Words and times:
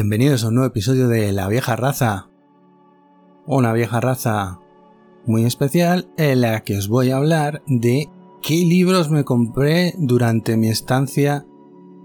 Bienvenidos 0.00 0.44
a 0.44 0.48
un 0.48 0.54
nuevo 0.54 0.68
episodio 0.68 1.08
de 1.08 1.32
La 1.32 1.48
vieja 1.48 1.74
raza. 1.74 2.30
Una 3.46 3.72
vieja 3.72 4.00
raza 4.00 4.60
muy 5.26 5.44
especial 5.44 6.08
en 6.16 6.42
la 6.42 6.62
que 6.62 6.78
os 6.78 6.86
voy 6.86 7.10
a 7.10 7.16
hablar 7.16 7.64
de 7.66 8.08
qué 8.40 8.54
libros 8.58 9.10
me 9.10 9.24
compré 9.24 9.94
durante 9.98 10.56
mi 10.56 10.68
estancia 10.68 11.44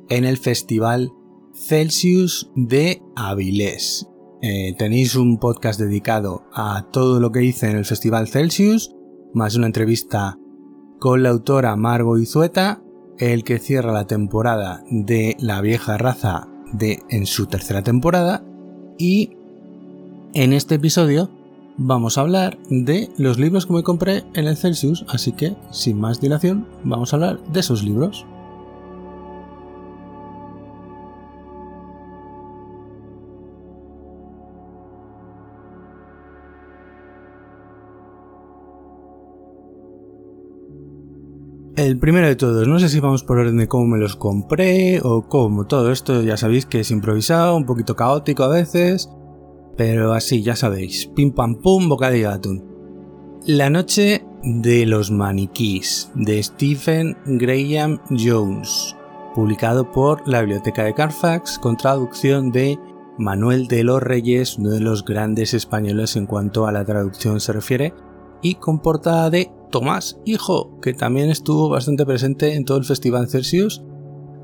en 0.09 0.25
el 0.25 0.39
festival 0.39 1.13
Celsius 1.53 2.49
de 2.55 3.03
Avilés. 3.15 4.09
Eh, 4.41 4.73
tenéis 4.75 5.15
un 5.15 5.37
podcast 5.37 5.79
dedicado 5.79 6.45
a 6.51 6.87
todo 6.91 7.19
lo 7.19 7.31
que 7.31 7.43
hice 7.43 7.69
en 7.69 7.77
el 7.77 7.85
festival 7.85 8.27
Celsius, 8.27 8.95
más 9.35 9.55
una 9.55 9.67
entrevista 9.67 10.39
con 10.97 11.21
la 11.21 11.29
autora 11.29 11.75
Margo 11.75 12.17
Izueta, 12.17 12.81
el 13.19 13.43
que 13.43 13.59
cierra 13.59 13.93
la 13.93 14.07
temporada 14.07 14.83
de 14.89 15.37
La 15.39 15.61
vieja 15.61 15.99
raza 15.99 16.49
de 16.73 17.01
en 17.09 17.25
su 17.25 17.45
tercera 17.45 17.81
temporada 17.81 18.43
y 18.97 19.31
en 20.33 20.53
este 20.53 20.75
episodio 20.75 21.29
vamos 21.77 22.17
a 22.17 22.21
hablar 22.21 22.57
de 22.69 23.09
los 23.17 23.39
libros 23.39 23.65
que 23.65 23.73
me 23.73 23.83
compré 23.83 24.23
en 24.33 24.47
el 24.47 24.57
Celsius, 24.57 25.05
así 25.07 25.31
que 25.31 25.55
sin 25.71 25.99
más 25.99 26.21
dilación 26.21 26.67
vamos 26.83 27.13
a 27.13 27.15
hablar 27.15 27.39
de 27.51 27.59
esos 27.59 27.83
libros. 27.83 28.25
El 41.83 41.99
primero 41.99 42.27
de 42.27 42.37
todos, 42.37 42.65
no 42.65 42.79
sé 42.79 42.87
si 42.87 43.01
vamos 43.01 43.25
por 43.25 43.39
orden 43.39 43.57
de 43.57 43.67
cómo 43.67 43.85
me 43.87 43.97
los 43.97 44.15
compré 44.15 45.01
o 45.03 45.27
cómo, 45.27 45.65
todo 45.65 45.91
esto 45.91 46.21
ya 46.21 46.37
sabéis 46.37 46.65
que 46.65 46.79
es 46.79 46.91
improvisado, 46.91 47.57
un 47.57 47.65
poquito 47.65 47.97
caótico 47.97 48.43
a 48.43 48.47
veces, 48.47 49.09
pero 49.75 50.13
así, 50.13 50.41
ya 50.41 50.55
sabéis, 50.55 51.07
pim 51.13 51.33
pam 51.33 51.55
pum, 51.55 51.89
bocadillo 51.89 52.29
de 52.29 52.35
atún. 52.35 52.63
La 53.47 53.69
noche 53.69 54.25
de 54.43 54.85
los 54.85 55.11
maniquís, 55.11 56.09
de 56.15 56.41
Stephen 56.41 57.17
Graham 57.25 57.99
Jones, 58.17 58.95
publicado 59.35 59.91
por 59.91 60.25
la 60.25 60.39
Biblioteca 60.39 60.85
de 60.85 60.93
Carfax, 60.93 61.59
con 61.59 61.75
traducción 61.75 62.53
de 62.53 62.79
Manuel 63.17 63.67
de 63.67 63.83
los 63.83 64.01
Reyes, 64.01 64.57
uno 64.57 64.69
de 64.69 64.79
los 64.79 65.03
grandes 65.03 65.53
españoles 65.53 66.15
en 66.15 66.27
cuanto 66.27 66.65
a 66.65 66.71
la 66.71 66.85
traducción 66.85 67.41
se 67.41 67.51
refiere, 67.51 67.93
y 68.41 68.55
con 68.55 68.79
portada 68.79 69.29
de 69.29 69.51
Tomás 69.73 70.19
Hijo, 70.23 70.79
que 70.81 70.93
también 70.93 71.31
estuvo 71.31 71.67
bastante 71.67 72.05
presente 72.05 72.53
en 72.53 72.63
todo 72.63 72.77
el 72.77 72.85
Festival 72.85 73.27
Celsius, 73.27 73.83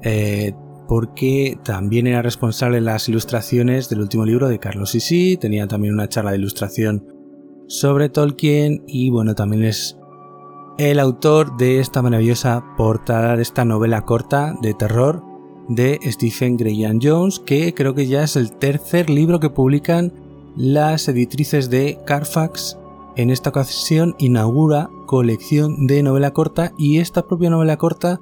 eh, 0.02 0.54
porque 0.88 1.56
también 1.64 2.08
era 2.08 2.24
responsable 2.24 2.78
de 2.78 2.82
las 2.82 3.08
ilustraciones 3.08 3.90
del 3.90 4.02
último 4.02 4.26
libro 4.26 4.50
de 4.50 4.58
Carlos 4.58 4.90
Sisi, 4.90 5.38
tenía 5.38 5.68
también 5.68 5.94
una 5.94 6.10
charla 6.10 6.32
de 6.32 6.40
ilustración 6.40 7.06
sobre 7.68 8.10
Tolkien 8.10 8.84
y 8.88 9.12
bueno, 9.12 9.36
también 9.36 9.66
es 9.66 10.00
el 10.80 11.00
autor 11.00 11.58
de 11.58 11.80
esta 11.80 12.02
maravillosa 12.02 12.66
portada 12.76 13.36
de 13.36 13.44
esta 13.44 13.66
novela 13.66 14.06
corta 14.06 14.56
de 14.64 14.74
terror 14.74 15.24
de 15.68 16.00
Stephen 16.06 16.58
Graham 16.58 17.00
Jones, 17.00 17.38
que 17.38 17.76
creo 17.76 17.94
que 17.94 18.08
ya 18.08 18.24
es 18.24 18.36
el 18.36 18.52
tercer 18.54 19.12
libro 19.12 19.40
que 19.40 19.52
publican 19.52 20.12
las 20.56 21.08
editrices 21.08 21.70
de 21.70 22.00
Carfax 22.08 22.80
en 23.20 23.32
esta 23.32 23.50
ocasión 23.50 24.16
inaugura 24.18 24.90
colección 25.06 25.88
de 25.88 26.02
novela 26.04 26.32
corta 26.32 26.72
y 26.78 27.00
esta 27.00 27.28
propia 27.28 27.50
novela 27.50 27.76
corta 27.76 28.22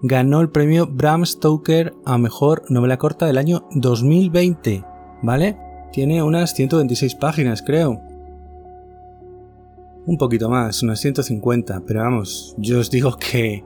ganó 0.00 0.40
el 0.40 0.48
premio 0.48 0.86
Bram 0.86 1.26
Stoker 1.26 1.94
a 2.06 2.16
mejor 2.16 2.62
novela 2.70 2.96
corta 2.96 3.26
del 3.26 3.36
año 3.36 3.68
2020, 3.72 4.84
¿vale? 5.22 5.58
Tiene 5.92 6.22
unas 6.22 6.54
126 6.54 7.14
páginas, 7.16 7.60
creo. 7.60 8.00
Un 10.06 10.16
poquito 10.16 10.48
más, 10.48 10.82
unas 10.82 10.98
150, 11.00 11.82
pero 11.86 12.00
vamos, 12.00 12.54
yo 12.56 12.78
os 12.80 12.90
digo 12.90 13.18
que 13.18 13.64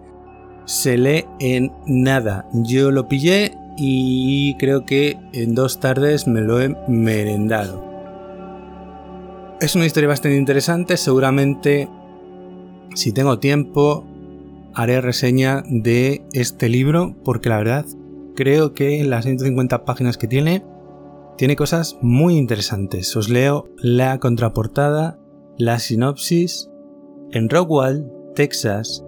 se 0.64 0.99
lee 0.99 1.26
en 1.38 1.70
nada. 1.87 2.49
Yo 2.54 2.91
lo 2.91 3.06
pillé 3.06 3.56
y 3.76 4.56
creo 4.56 4.84
que 4.84 5.16
en 5.32 5.54
dos 5.54 5.78
tardes 5.78 6.26
me 6.26 6.41
lo 6.41 6.60
he 6.60 6.75
merendado. 6.88 7.91
Es 9.62 9.77
una 9.77 9.87
historia 9.87 10.09
bastante 10.09 10.37
interesante, 10.37 10.97
seguramente 10.97 11.89
si 12.97 13.12
tengo 13.12 13.39
tiempo 13.39 14.05
haré 14.75 15.00
reseña 15.00 15.62
de 15.69 16.27
este 16.33 16.69
libro 16.69 17.15
porque 17.25 17.49
la 17.49 17.59
verdad 17.59 17.87
creo 18.34 18.75
que 18.75 19.00
en 19.00 19.09
las 19.09 19.25
150 19.25 19.84
páginas 19.84 20.19
que 20.19 20.27
tiene 20.27 20.65
tiene 21.37 21.55
cosas 21.55 21.97
muy 22.03 22.39
interesantes. 22.39 23.15
Os 23.17 23.28
leo 23.28 23.69
la 23.77 24.19
contraportada, 24.19 25.21
la 25.59 25.79
sinopsis. 25.79 26.69
En 27.31 27.49
Rockwall, 27.49 28.11
Texas, 28.34 29.05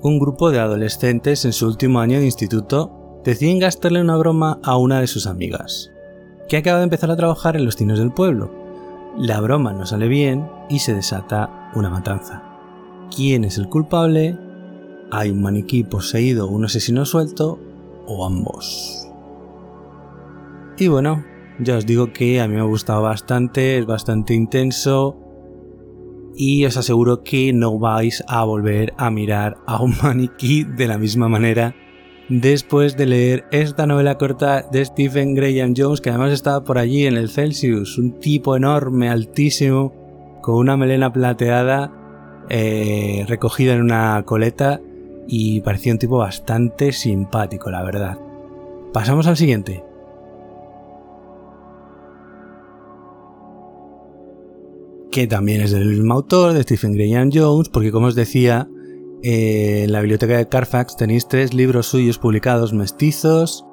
un 0.00 0.18
grupo 0.18 0.50
de 0.50 0.60
adolescentes 0.60 1.44
en 1.44 1.52
su 1.52 1.66
último 1.66 2.00
año 2.00 2.20
de 2.20 2.24
instituto 2.24 3.20
deciden 3.22 3.58
gastarle 3.58 4.00
una 4.00 4.16
broma 4.16 4.60
a 4.62 4.78
una 4.78 4.98
de 4.98 5.06
sus 5.06 5.26
amigas, 5.26 5.90
que 6.48 6.56
acaba 6.56 6.78
de 6.78 6.84
empezar 6.84 7.10
a 7.10 7.16
trabajar 7.16 7.54
en 7.54 7.66
los 7.66 7.76
tinos 7.76 7.98
del 7.98 8.14
pueblo. 8.14 8.59
La 9.18 9.40
broma 9.40 9.72
no 9.72 9.86
sale 9.86 10.06
bien 10.08 10.48
y 10.68 10.78
se 10.78 10.94
desata 10.94 11.70
una 11.74 11.90
matanza. 11.90 12.42
¿Quién 13.14 13.44
es 13.44 13.58
el 13.58 13.68
culpable? 13.68 14.38
¿Hay 15.10 15.30
un 15.30 15.42
maniquí 15.42 15.82
poseído 15.82 16.46
un 16.46 16.64
asesino 16.64 17.04
suelto? 17.04 17.58
¿O 18.06 18.24
ambos? 18.24 19.08
Y 20.78 20.88
bueno, 20.88 21.24
ya 21.58 21.76
os 21.76 21.86
digo 21.86 22.12
que 22.12 22.40
a 22.40 22.46
mí 22.46 22.54
me 22.54 22.60
ha 22.60 22.64
gustado 22.64 23.02
bastante, 23.02 23.78
es 23.78 23.86
bastante 23.86 24.34
intenso 24.34 25.16
y 26.36 26.64
os 26.64 26.76
aseguro 26.76 27.22
que 27.22 27.52
no 27.52 27.78
vais 27.78 28.22
a 28.28 28.44
volver 28.44 28.94
a 28.96 29.10
mirar 29.10 29.58
a 29.66 29.82
un 29.82 29.94
maniquí 30.02 30.64
de 30.64 30.86
la 30.86 30.98
misma 30.98 31.28
manera 31.28 31.74
después 32.30 32.96
de 32.96 33.06
leer 33.06 33.44
esta 33.50 33.86
novela 33.86 34.16
corta 34.16 34.62
de 34.62 34.84
Stephen 34.84 35.34
Graham 35.34 35.74
Jones, 35.76 36.00
que 36.00 36.10
además 36.10 36.32
estaba 36.32 36.62
por 36.62 36.78
allí 36.78 37.06
en 37.06 37.16
el 37.16 37.28
Celsius, 37.28 37.98
un 37.98 38.20
tipo 38.20 38.56
enorme, 38.56 39.10
altísimo, 39.10 39.92
con 40.40 40.54
una 40.54 40.76
melena 40.76 41.12
plateada 41.12 41.92
eh, 42.48 43.24
recogida 43.28 43.74
en 43.74 43.82
una 43.82 44.22
coleta 44.24 44.80
y 45.26 45.60
parecía 45.60 45.92
un 45.92 45.98
tipo 45.98 46.18
bastante 46.18 46.92
simpático, 46.92 47.70
la 47.70 47.82
verdad. 47.82 48.18
Pasamos 48.92 49.26
al 49.26 49.36
siguiente. 49.36 49.84
Que 55.10 55.26
también 55.26 55.62
es 55.62 55.72
del 55.72 55.88
mismo 55.88 56.14
autor, 56.14 56.52
de 56.52 56.62
Stephen 56.62 56.92
Graham 56.92 57.30
Jones, 57.32 57.68
porque 57.68 57.90
como 57.90 58.06
os 58.06 58.14
decía, 58.14 58.68
eh, 59.22 59.84
en 59.84 59.92
la 59.92 60.00
biblioteca 60.00 60.36
de 60.36 60.48
Carfax 60.48 60.96
tenéis 60.96 61.28
tres 61.28 61.54
libros 61.54 61.86
suyos 61.86 62.18
publicados 62.18 62.72
mestizos. 62.72 63.66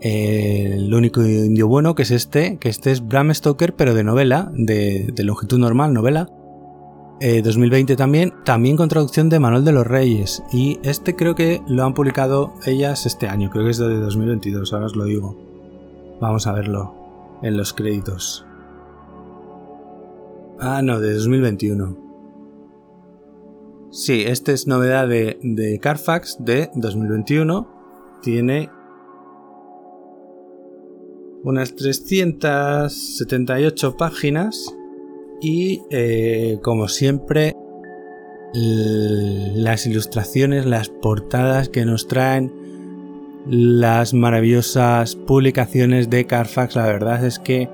Eh, 0.00 0.72
el 0.74 0.92
único 0.92 1.22
indio 1.22 1.66
bueno 1.66 1.94
que 1.94 2.02
es 2.02 2.10
este, 2.10 2.58
que 2.58 2.68
este 2.68 2.90
es 2.90 3.06
Bram 3.06 3.32
Stoker, 3.32 3.74
pero 3.74 3.94
de 3.94 4.04
novela, 4.04 4.50
de, 4.54 5.12
longitud 5.18 5.58
normal, 5.58 5.92
novela. 5.92 6.28
2020 7.20 7.92
eh, 7.92 7.96
también, 7.96 8.34
también 8.44 8.76
con 8.76 8.88
traducción 8.88 9.28
de 9.30 9.38
Manuel 9.38 9.64
de 9.64 9.72
los 9.72 9.86
Reyes. 9.86 10.42
Y 10.52 10.78
este 10.82 11.16
creo 11.16 11.34
que 11.34 11.62
lo 11.66 11.84
han 11.84 11.94
publicado 11.94 12.54
ellas 12.66 13.06
este 13.06 13.28
año, 13.28 13.50
creo 13.50 13.64
que 13.64 13.70
es 13.70 13.78
de 13.78 13.98
2022, 13.98 14.72
ahora 14.72 14.86
os 14.86 14.96
lo 14.96 15.04
digo. 15.04 15.36
Vamos 16.20 16.46
a 16.46 16.52
verlo 16.52 17.38
en 17.42 17.56
los 17.56 17.72
créditos. 17.72 18.44
Ah, 20.60 20.82
no, 20.82 21.00
de 21.00 21.14
2021. 21.14 22.03
Sí, 23.94 24.24
esta 24.26 24.50
es 24.50 24.66
novedad 24.66 25.06
de, 25.06 25.78
Carfax 25.80 26.38
de 26.40 26.68
2021. 26.74 28.18
Tiene 28.24 28.68
unas 31.44 31.76
378 31.76 33.96
páginas 33.96 34.74
y 35.40 35.82
eh, 35.90 36.58
como 36.60 36.88
siempre 36.88 37.54
las 38.52 39.86
ilustraciones, 39.86 40.66
las 40.66 40.88
portadas 40.88 41.68
que 41.68 41.84
nos 41.84 42.08
traen 42.08 42.52
las 43.46 44.12
maravillosas 44.12 45.14
publicaciones 45.14 46.10
de 46.10 46.26
Carfax, 46.26 46.74
la 46.74 46.86
verdad 46.86 47.24
es 47.24 47.38
que 47.38 47.70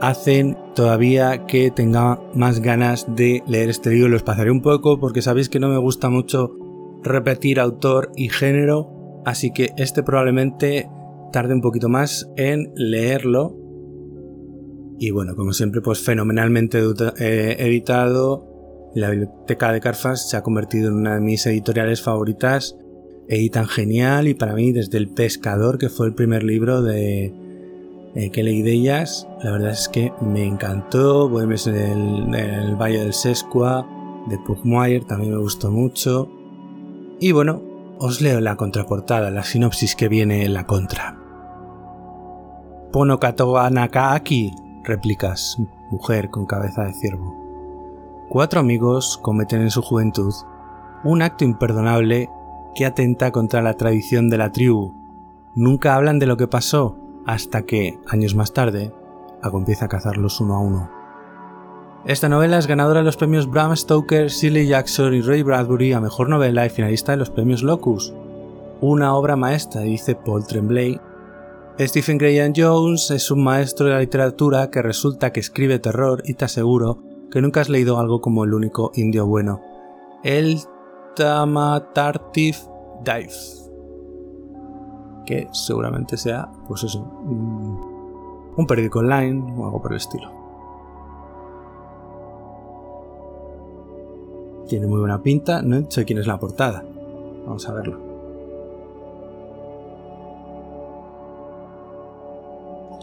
hacen 0.00 0.56
todavía 0.74 1.46
que 1.46 1.70
tenga 1.70 2.20
más 2.34 2.60
ganas 2.60 3.06
de 3.14 3.42
leer 3.46 3.70
este 3.70 3.90
libro. 3.90 4.08
Lo 4.08 4.16
espaciaré 4.16 4.50
un 4.50 4.62
poco 4.62 4.98
porque 4.98 5.22
sabéis 5.22 5.48
que 5.48 5.60
no 5.60 5.68
me 5.68 5.78
gusta 5.78 6.08
mucho 6.08 6.56
repetir 7.02 7.60
autor 7.60 8.12
y 8.16 8.28
género, 8.28 9.22
así 9.24 9.52
que 9.52 9.70
este 9.76 10.02
probablemente 10.02 10.88
tarde 11.32 11.54
un 11.54 11.60
poquito 11.60 11.88
más 11.88 12.30
en 12.36 12.72
leerlo. 12.76 13.58
Y 14.98 15.10
bueno, 15.10 15.34
como 15.34 15.52
siempre, 15.52 15.80
pues 15.80 16.00
fenomenalmente 16.00 16.80
eh, 17.18 17.56
editado. 17.58 18.48
La 18.94 19.10
biblioteca 19.10 19.72
de 19.72 19.80
Carfax 19.80 20.28
se 20.28 20.36
ha 20.36 20.42
convertido 20.42 20.88
en 20.88 20.94
una 20.94 21.14
de 21.14 21.20
mis 21.20 21.44
editoriales 21.46 22.02
favoritas. 22.02 22.76
Editan 23.26 23.66
genial 23.66 24.28
y 24.28 24.34
para 24.34 24.54
mí 24.54 24.72
desde 24.72 24.98
El 24.98 25.08
Pescador, 25.08 25.78
que 25.78 25.88
fue 25.88 26.06
el 26.06 26.14
primer 26.14 26.42
libro 26.42 26.82
de, 26.82 27.32
eh, 28.14 28.30
que 28.30 28.42
leí 28.42 28.60
de 28.62 28.72
ellas, 28.72 29.26
la 29.42 29.52
verdad 29.52 29.70
es 29.70 29.88
que 29.88 30.12
me 30.20 30.44
encantó. 30.44 31.28
Bohemios 31.28 31.66
en 31.66 31.76
el, 31.76 32.34
en 32.34 32.34
el 32.34 32.76
Valle 32.76 33.00
del 33.00 33.14
Sesqua, 33.14 33.86
de 34.26 34.38
Pugmire, 34.38 35.00
también 35.00 35.32
me 35.32 35.38
gustó 35.38 35.70
mucho. 35.70 36.28
Y 37.20 37.32
bueno, 37.32 37.62
os 37.98 38.20
leo 38.20 38.40
la 38.40 38.56
contraportada, 38.56 39.30
la 39.30 39.44
sinopsis 39.44 39.96
que 39.96 40.08
viene 40.08 40.44
en 40.44 40.52
la 40.52 40.66
contra. 40.66 41.18
Pono 42.92 43.18
aquí, 43.22 44.52
replicas, 44.84 45.56
mujer 45.90 46.28
con 46.28 46.44
cabeza 46.44 46.84
de 46.84 46.92
ciervo. 46.92 47.34
Cuatro 48.28 48.60
amigos 48.60 49.18
cometen 49.22 49.62
en 49.62 49.70
su 49.70 49.80
juventud 49.80 50.34
un 51.04 51.22
acto 51.22 51.44
imperdonable 51.44 52.28
que 52.74 52.86
atenta 52.86 53.32
contra 53.32 53.62
la 53.62 53.74
tradición 53.74 54.28
de 54.28 54.38
la 54.38 54.52
tribu. 54.52 54.94
Nunca 55.54 55.94
hablan 55.94 56.18
de 56.18 56.26
lo 56.26 56.36
que 56.36 56.46
pasó 56.46 57.01
hasta 57.26 57.62
que, 57.62 57.98
años 58.08 58.34
más 58.34 58.52
tarde, 58.52 58.92
Ago 59.42 59.58
empieza 59.58 59.86
a 59.86 59.88
cazarlos 59.88 60.40
uno 60.40 60.54
a 60.54 60.60
uno. 60.60 60.90
Esta 62.04 62.28
novela 62.28 62.58
es 62.58 62.66
ganadora 62.66 63.00
de 63.00 63.04
los 63.04 63.16
premios 63.16 63.50
Bram 63.50 63.76
Stoker, 63.76 64.28
Shirley 64.28 64.68
Jackson 64.68 65.14
y 65.14 65.20
Ray 65.20 65.42
Bradbury 65.42 65.92
a 65.92 66.00
Mejor 66.00 66.28
Novela 66.28 66.64
y 66.64 66.70
finalista 66.70 67.12
de 67.12 67.18
los 67.18 67.30
premios 67.30 67.62
Locus. 67.62 68.12
Una 68.80 69.14
obra 69.14 69.36
maestra, 69.36 69.82
dice 69.82 70.14
Paul 70.14 70.46
Tremblay. 70.46 71.00
Stephen 71.78 72.18
Graham 72.18 72.52
Jones 72.56 73.10
es 73.10 73.30
un 73.30 73.42
maestro 73.42 73.86
de 73.86 73.92
la 73.92 74.00
literatura 74.00 74.70
que 74.70 74.82
resulta 74.82 75.32
que 75.32 75.40
escribe 75.40 75.78
terror 75.78 76.22
y 76.24 76.34
te 76.34 76.44
aseguro 76.44 77.02
que 77.30 77.40
nunca 77.40 77.60
has 77.60 77.68
leído 77.68 77.98
algo 77.98 78.20
como 78.20 78.44
El 78.44 78.54
único 78.54 78.92
indio 78.94 79.26
bueno. 79.26 79.60
El 80.22 80.60
Tamatartif 81.16 82.58
Dive 83.04 83.61
que 85.24 85.48
seguramente 85.52 86.16
sea, 86.16 86.48
pues 86.68 86.84
eso, 86.84 87.00
un, 87.00 88.66
periódico 88.66 89.00
online 89.00 89.54
o 89.56 89.64
algo 89.64 89.82
por 89.82 89.92
el 89.92 89.96
estilo. 89.96 90.30
Tiene 94.68 94.86
muy 94.86 95.00
buena 95.00 95.22
pinta, 95.22 95.62
no 95.62 95.90
sé 95.90 96.04
quién 96.04 96.18
es 96.18 96.26
la 96.26 96.38
portada. 96.38 96.84
Vamos 97.46 97.68
a 97.68 97.72
verlo. 97.74 98.12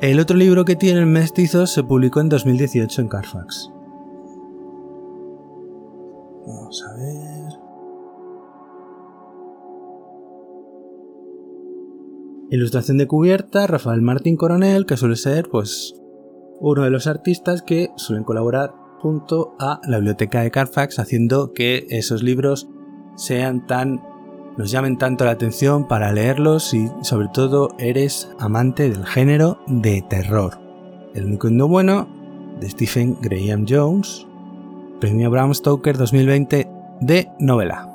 El 0.02 0.20
otro 0.22 0.38
libro 0.38 0.64
que 0.64 0.78
tiene 0.78 1.02
el 1.02 1.06
mestizo 1.06 1.68
se 1.68 1.84
publicó 1.84 2.22
en 2.22 2.30
2018 2.30 3.02
en 3.02 3.08
Carfax. 3.10 3.70
Vamos 6.48 6.86
a 6.88 6.89
Ilustración 12.52 12.98
de 12.98 13.08
cubierta, 13.08 13.68
Rafael 13.68 14.02
Martín 14.02 14.36
Coronel, 14.36 14.86
que 14.86 14.98
suele 14.98 15.16
ser 15.16 15.50
pues 15.50 15.94
uno 16.60 16.84
de 16.84 16.90
los 16.90 17.06
artistas 17.06 17.62
que 17.62 17.90
suelen 17.96 18.24
colaborar 18.24 18.74
junto 19.00 19.56
a 19.60 19.80
la 19.88 19.98
biblioteca 19.98 20.42
de 20.42 20.52
Carfax 20.52 21.00
haciendo 21.00 21.54
que 21.54 21.86
esos 21.90 22.24
libros 22.24 22.68
sean 23.16 23.68
tan 23.68 24.02
nos 24.58 24.72
llamen 24.72 24.98
tanto 24.98 25.24
la 25.24 25.32
atención 25.32 25.88
para 25.88 26.12
leerlos 26.12 26.74
y 26.74 26.90
sobre 27.02 27.30
todo 27.30 27.70
eres 27.78 28.30
amante 28.40 28.90
del 28.90 29.06
género 29.06 29.60
de 29.68 30.02
terror. 30.02 30.60
El 31.14 31.26
único 31.26 31.50
no 31.50 31.68
bueno 31.68 32.10
de 32.60 32.70
Stephen 32.70 33.18
Graham 33.22 33.66
Jones, 33.70 34.28
Premio 35.00 35.30
Bram 35.30 35.54
Stoker 35.54 35.98
2020 35.98 36.68
de 37.00 37.30
novela. 37.40 37.89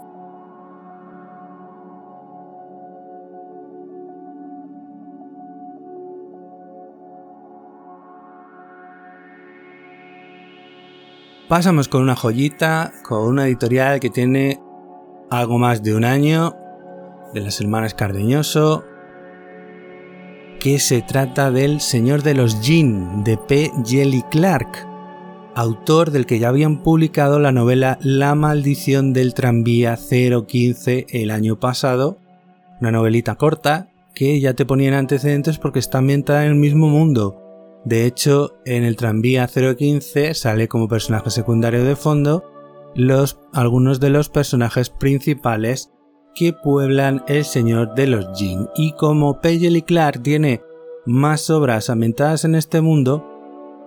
Pasamos 11.49 11.88
con 11.88 12.00
una 12.00 12.17
joyita, 12.17 12.91
con 13.06 13.29
una 13.29 13.46
editorial 13.46 14.00
que 14.00 14.08
tiene 14.08 14.61
algo 15.31 15.58
más 15.58 15.82
de 15.82 15.94
un 15.94 16.06
año, 16.06 16.56
de 17.35 17.43
las 17.43 17.61
hermanas 17.61 17.93
Cardeñoso, 17.93 18.82
que 20.58 20.79
se 20.79 21.02
trata 21.02 21.50
del 21.50 21.82
Señor 21.82 22.23
de 22.23 22.32
los 22.32 22.62
Jin, 22.62 23.25
de 23.25 23.37
P. 23.37 23.70
Jelly 23.85 24.23
Clark, 24.31 24.88
autor 25.55 26.12
del 26.12 26.25
que 26.25 26.38
ya 26.38 26.49
habían 26.49 26.82
publicado 26.82 27.38
la 27.38 27.52
novela 27.52 27.99
La 28.00 28.35
maldición 28.35 29.12
del 29.12 29.35
tranvía 29.35 29.99
015 29.99 31.08
el 31.11 31.31
año 31.31 31.61
pasado, 31.61 32.17
una 32.81 32.90
novelita 32.90 33.35
corta 33.35 33.90
que 34.14 34.40
ya 34.40 34.55
te 34.55 34.64
ponía 34.64 34.88
en 34.88 34.94
antecedentes 34.94 35.58
porque 35.58 35.81
está 35.81 35.99
ambientada 35.99 36.47
en 36.47 36.52
el 36.52 36.56
mismo 36.56 36.88
mundo, 36.88 37.44
de 37.84 38.06
hecho, 38.06 38.56
en 38.64 38.84
el 38.84 38.96
tranvía 38.96 39.46
015 39.46 40.34
sale 40.34 40.69
como 40.69 40.88
personaje 40.88 41.31
secundario 41.31 41.84
de 41.84 41.96
fondo 41.96 42.44
algunos 43.52 44.00
de 44.00 44.10
los 44.10 44.28
personajes 44.28 44.88
principales 44.88 45.90
que 46.34 46.52
pueblan 46.52 47.25
el 47.28 47.44
Señor 47.44 47.94
de 47.94 48.06
los 48.06 48.26
Jin. 48.38 48.69
Y 48.76 48.92
como 48.92 49.40
Pagel 49.40 49.76
y 49.76 49.82
Clark 49.82 50.22
tiene 50.22 50.62
más 51.04 51.50
obras 51.50 51.90
ambientadas 51.90 52.44
en 52.44 52.54
este 52.54 52.80
mundo, 52.80 53.25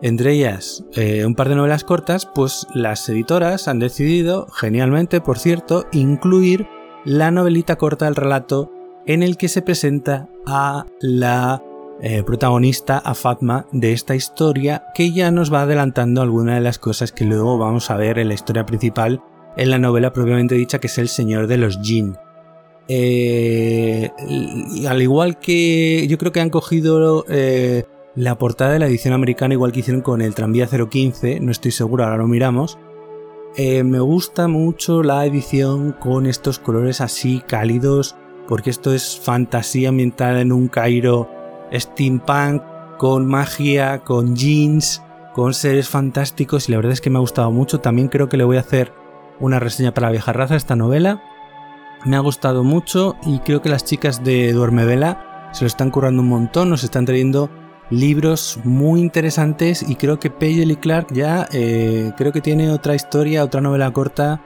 entre 0.02 0.34
ellas 0.34 0.86
eh, 0.94 1.26
un 1.26 1.36
par 1.36 1.50
de 1.50 1.56
novelas 1.56 1.84
cortas, 1.84 2.26
pues 2.26 2.68
las 2.74 3.08
editoras 3.10 3.68
han 3.68 3.80
decidido, 3.80 4.48
genialmente 4.50 5.22
por 5.22 5.40
cierto, 5.40 5.86
incluir 5.92 6.68
la 7.04 7.32
novelita 7.32 7.78
corta 7.78 8.06
del 8.06 8.16
relato 8.16 8.72
en 9.06 9.24
el 9.24 9.38
que 9.38 9.48
se 9.48 9.62
presenta 9.62 10.30
a 10.46 10.86
la 11.00 11.64
eh, 12.00 12.22
protagonista, 12.24 13.00
a 13.00 13.16
Fatma, 13.16 13.66
de 13.72 13.92
esta 13.92 14.14
historia 14.14 14.86
que 14.94 15.12
ya 15.12 15.32
nos 15.32 15.52
va 15.52 15.64
adelantando 15.64 16.22
algunas 16.22 16.56
de 16.56 16.62
las 16.62 16.78
cosas 16.78 17.12
que 17.12 17.26
luego 17.26 17.58
vamos 17.58 17.90
a 17.90 17.98
ver 17.98 18.20
en 18.20 18.28
la 18.28 18.36
historia 18.36 18.68
principal 18.68 19.24
en 19.56 19.72
la 19.72 19.80
novela 19.80 20.14
propiamente 20.14 20.54
dicha 20.54 20.78
que 20.78 20.86
es 20.86 20.98
El 21.00 21.08
Señor 21.08 21.48
de 21.48 21.58
los 21.58 21.80
Jin. 21.82 22.16
Eh, 22.88 24.12
al 24.88 25.02
igual 25.02 25.40
que 25.40 26.06
yo 26.08 26.20
creo 26.20 26.32
que 26.32 26.40
han 26.40 26.52
cogido 26.52 27.26
eh, 27.28 27.86
la 28.14 28.38
portada 28.38 28.74
de 28.74 28.80
la 28.80 28.88
edición 28.88 29.16
americana 29.16 29.56
igual 29.56 29.72
que 29.72 29.80
hicieron 29.80 30.02
con 30.04 30.22
el 30.22 30.36
tranvía 30.36 30.68
015, 30.68 31.40
no 31.40 31.52
estoy 31.52 31.72
seguro, 31.72 32.04
ahora 32.04 32.18
lo 32.18 32.28
miramos. 32.28 32.78
me 33.58 34.00
gusta 34.00 34.48
mucho 34.48 35.02
la 35.02 35.26
edición 35.26 35.94
con 35.94 36.28
estos 36.28 36.60
colores 36.60 37.02
así 37.02 37.42
cálidos, 37.48 38.16
porque 38.48 38.70
esto 38.70 38.94
es 38.94 39.20
fantasía 39.20 39.90
ambientada 39.90 40.42
en 40.42 40.52
un 40.52 40.68
Cairo 40.68 41.37
steampunk, 41.72 42.62
con 42.98 43.26
magia, 43.28 44.00
con 44.00 44.36
jeans, 44.36 45.04
con 45.34 45.54
seres 45.54 45.88
fantásticos 45.88 46.68
y 46.68 46.72
la 46.72 46.80
verdad 46.80 46.94
es 46.94 47.02
que 47.02 47.10
me 47.10 47.18
ha 47.18 47.22
gustado 47.22 47.52
mucho. 47.52 47.80
También 47.80 48.08
creo 48.08 48.28
que 48.30 48.38
le 48.38 48.44
voy 48.44 48.58
a 48.58 48.62
hacer 48.62 48.92
una 49.40 49.60
reseña 49.60 49.94
para 49.94 50.08
la 50.08 50.12
vieja 50.12 50.34
raza 50.34 50.56
esta 50.56 50.76
novela. 50.76 51.22
Me 52.06 52.16
ha 52.16 52.22
gustado 52.22 52.64
mucho 52.64 53.16
y 53.26 53.40
creo 53.40 53.62
que 53.62 53.70
las 53.70 53.86
chicas 53.86 54.24
de 54.24 54.52
Duerme 54.54 54.86
Vela 54.86 55.50
se 55.52 55.64
lo 55.64 55.68
están 55.68 55.92
currando 55.92 56.22
un 56.22 56.30
montón, 56.30 56.70
nos 56.70 56.84
están 56.84 57.06
trayendo 57.06 57.50
libros 57.90 58.60
muy 58.64 59.00
interesantes 59.00 59.84
y 59.88 59.96
creo 59.96 60.20
que 60.20 60.30
Pagel 60.30 60.72
y 60.72 60.76
Clark 60.76 61.14
ya 61.14 61.48
eh, 61.52 62.12
creo 62.18 62.32
que 62.32 62.42
tiene 62.42 62.72
otra 62.72 62.96
historia, 62.96 63.44
otra 63.44 63.62
novela 63.62 63.92
corta, 63.92 64.42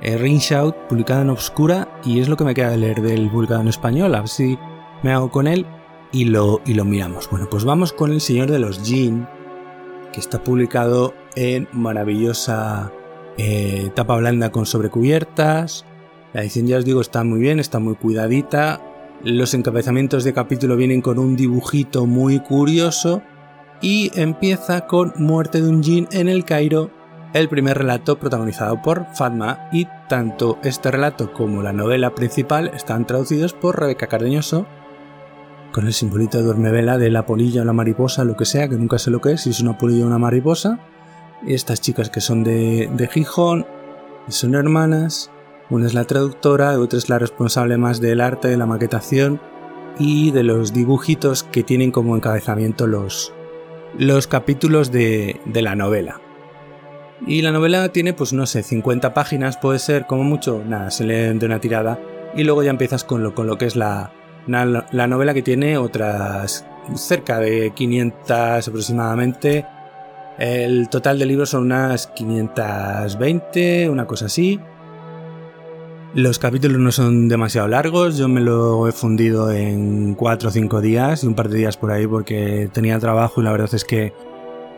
eh, 0.00 0.16
Ring 0.16 0.38
Shout, 0.38 0.76
publicada 0.88 1.22
en 1.22 1.30
Obscura 1.30 1.88
y 2.04 2.20
es 2.20 2.28
lo 2.28 2.36
que 2.36 2.44
me 2.44 2.54
queda 2.54 2.70
de 2.70 2.76
leer 2.76 3.00
del 3.00 3.30
en 3.32 3.68
español, 3.68 4.14
a 4.14 4.20
ver 4.20 4.28
si 4.28 4.58
me 5.02 5.12
hago 5.12 5.30
con 5.30 5.46
él 5.46 5.66
y 6.14 6.26
lo, 6.26 6.62
y 6.64 6.74
lo 6.74 6.84
miramos. 6.84 7.28
Bueno, 7.28 7.48
pues 7.50 7.64
vamos 7.64 7.92
con 7.92 8.12
El 8.12 8.20
Señor 8.20 8.48
de 8.48 8.60
los 8.60 8.80
Jin, 8.84 9.26
que 10.12 10.20
está 10.20 10.42
publicado 10.44 11.12
en 11.34 11.66
maravillosa 11.72 12.92
eh, 13.36 13.90
tapa 13.96 14.16
blanda 14.16 14.52
con 14.52 14.64
sobrecubiertas. 14.64 15.84
La 16.32 16.42
edición, 16.42 16.68
ya 16.68 16.78
os 16.78 16.84
digo, 16.84 17.00
está 17.00 17.24
muy 17.24 17.40
bien, 17.40 17.58
está 17.58 17.80
muy 17.80 17.96
cuidadita. 17.96 18.80
Los 19.24 19.54
encabezamientos 19.54 20.22
de 20.22 20.32
capítulo 20.32 20.76
vienen 20.76 21.02
con 21.02 21.18
un 21.18 21.34
dibujito 21.34 22.06
muy 22.06 22.38
curioso. 22.38 23.20
Y 23.80 24.12
empieza 24.14 24.86
con 24.86 25.12
Muerte 25.16 25.60
de 25.60 25.68
un 25.68 25.82
Jin 25.82 26.06
en 26.12 26.28
el 26.28 26.44
Cairo, 26.44 26.90
el 27.32 27.48
primer 27.48 27.76
relato 27.76 28.20
protagonizado 28.20 28.80
por 28.82 29.06
Fatma. 29.14 29.68
Y 29.72 29.88
tanto 30.08 30.58
este 30.62 30.92
relato 30.92 31.32
como 31.32 31.60
la 31.60 31.72
novela 31.72 32.14
principal 32.14 32.70
están 32.72 33.04
traducidos 33.04 33.52
por 33.52 33.80
Rebeca 33.80 34.06
Cardeñoso 34.06 34.64
con 35.74 35.88
el 35.88 35.92
simbolito 35.92 36.38
de 36.38 36.44
duermevela 36.44 36.98
de 36.98 37.10
la 37.10 37.26
polilla 37.26 37.62
o 37.62 37.64
la 37.64 37.72
mariposa, 37.72 38.24
lo 38.24 38.36
que 38.36 38.44
sea, 38.44 38.68
que 38.68 38.76
nunca 38.76 38.96
sé 38.96 39.10
lo 39.10 39.20
que 39.20 39.32
es, 39.32 39.40
si 39.40 39.50
es 39.50 39.58
una 39.58 39.76
polilla 39.76 40.04
o 40.04 40.06
una 40.06 40.18
mariposa. 40.18 40.78
Estas 41.48 41.80
chicas 41.80 42.10
que 42.10 42.20
son 42.20 42.44
de, 42.44 42.88
de 42.94 43.08
Gijón, 43.08 43.66
son 44.28 44.54
hermanas, 44.54 45.32
una 45.70 45.86
es 45.86 45.92
la 45.92 46.04
traductora, 46.04 46.78
otra 46.78 46.96
es 46.96 47.08
la 47.08 47.18
responsable 47.18 47.76
más 47.76 48.00
del 48.00 48.20
arte, 48.20 48.46
de 48.46 48.56
la 48.56 48.66
maquetación 48.66 49.40
y 49.98 50.30
de 50.30 50.44
los 50.44 50.72
dibujitos 50.72 51.42
que 51.42 51.64
tienen 51.64 51.90
como 51.90 52.14
encabezamiento 52.14 52.86
los, 52.86 53.34
los 53.98 54.28
capítulos 54.28 54.92
de, 54.92 55.40
de 55.44 55.62
la 55.62 55.74
novela. 55.74 56.20
Y 57.26 57.42
la 57.42 57.50
novela 57.50 57.88
tiene, 57.88 58.12
pues 58.12 58.32
no 58.32 58.46
sé, 58.46 58.62
50 58.62 59.12
páginas, 59.12 59.56
puede 59.56 59.80
ser 59.80 60.06
como 60.06 60.22
mucho, 60.22 60.62
nada, 60.64 60.92
se 60.92 61.02
lee 61.02 61.36
de 61.36 61.46
una 61.46 61.58
tirada 61.58 61.98
y 62.36 62.44
luego 62.44 62.62
ya 62.62 62.70
empiezas 62.70 63.02
con 63.02 63.24
lo, 63.24 63.34
con 63.34 63.48
lo 63.48 63.58
que 63.58 63.66
es 63.66 63.74
la, 63.74 64.12
la 64.46 65.06
novela 65.06 65.34
que 65.34 65.42
tiene 65.42 65.78
otras 65.78 66.66
cerca 66.94 67.38
de 67.38 67.72
500 67.74 68.68
aproximadamente. 68.68 69.66
El 70.38 70.88
total 70.88 71.18
de 71.18 71.26
libros 71.26 71.50
son 71.50 71.64
unas 71.64 72.08
520, 72.08 73.88
una 73.88 74.06
cosa 74.06 74.26
así. 74.26 74.60
Los 76.14 76.38
capítulos 76.38 76.78
no 76.78 76.92
son 76.92 77.28
demasiado 77.28 77.66
largos, 77.66 78.16
yo 78.16 78.28
me 78.28 78.40
lo 78.40 78.86
he 78.86 78.92
fundido 78.92 79.50
en 79.50 80.14
4 80.14 80.48
o 80.48 80.52
5 80.52 80.80
días 80.80 81.24
y 81.24 81.26
un 81.26 81.34
par 81.34 81.48
de 81.48 81.58
días 81.58 81.76
por 81.76 81.90
ahí 81.90 82.06
porque 82.06 82.68
tenía 82.72 82.98
trabajo 83.00 83.40
y 83.40 83.44
la 83.44 83.50
verdad 83.50 83.74
es 83.74 83.84
que 83.84 84.12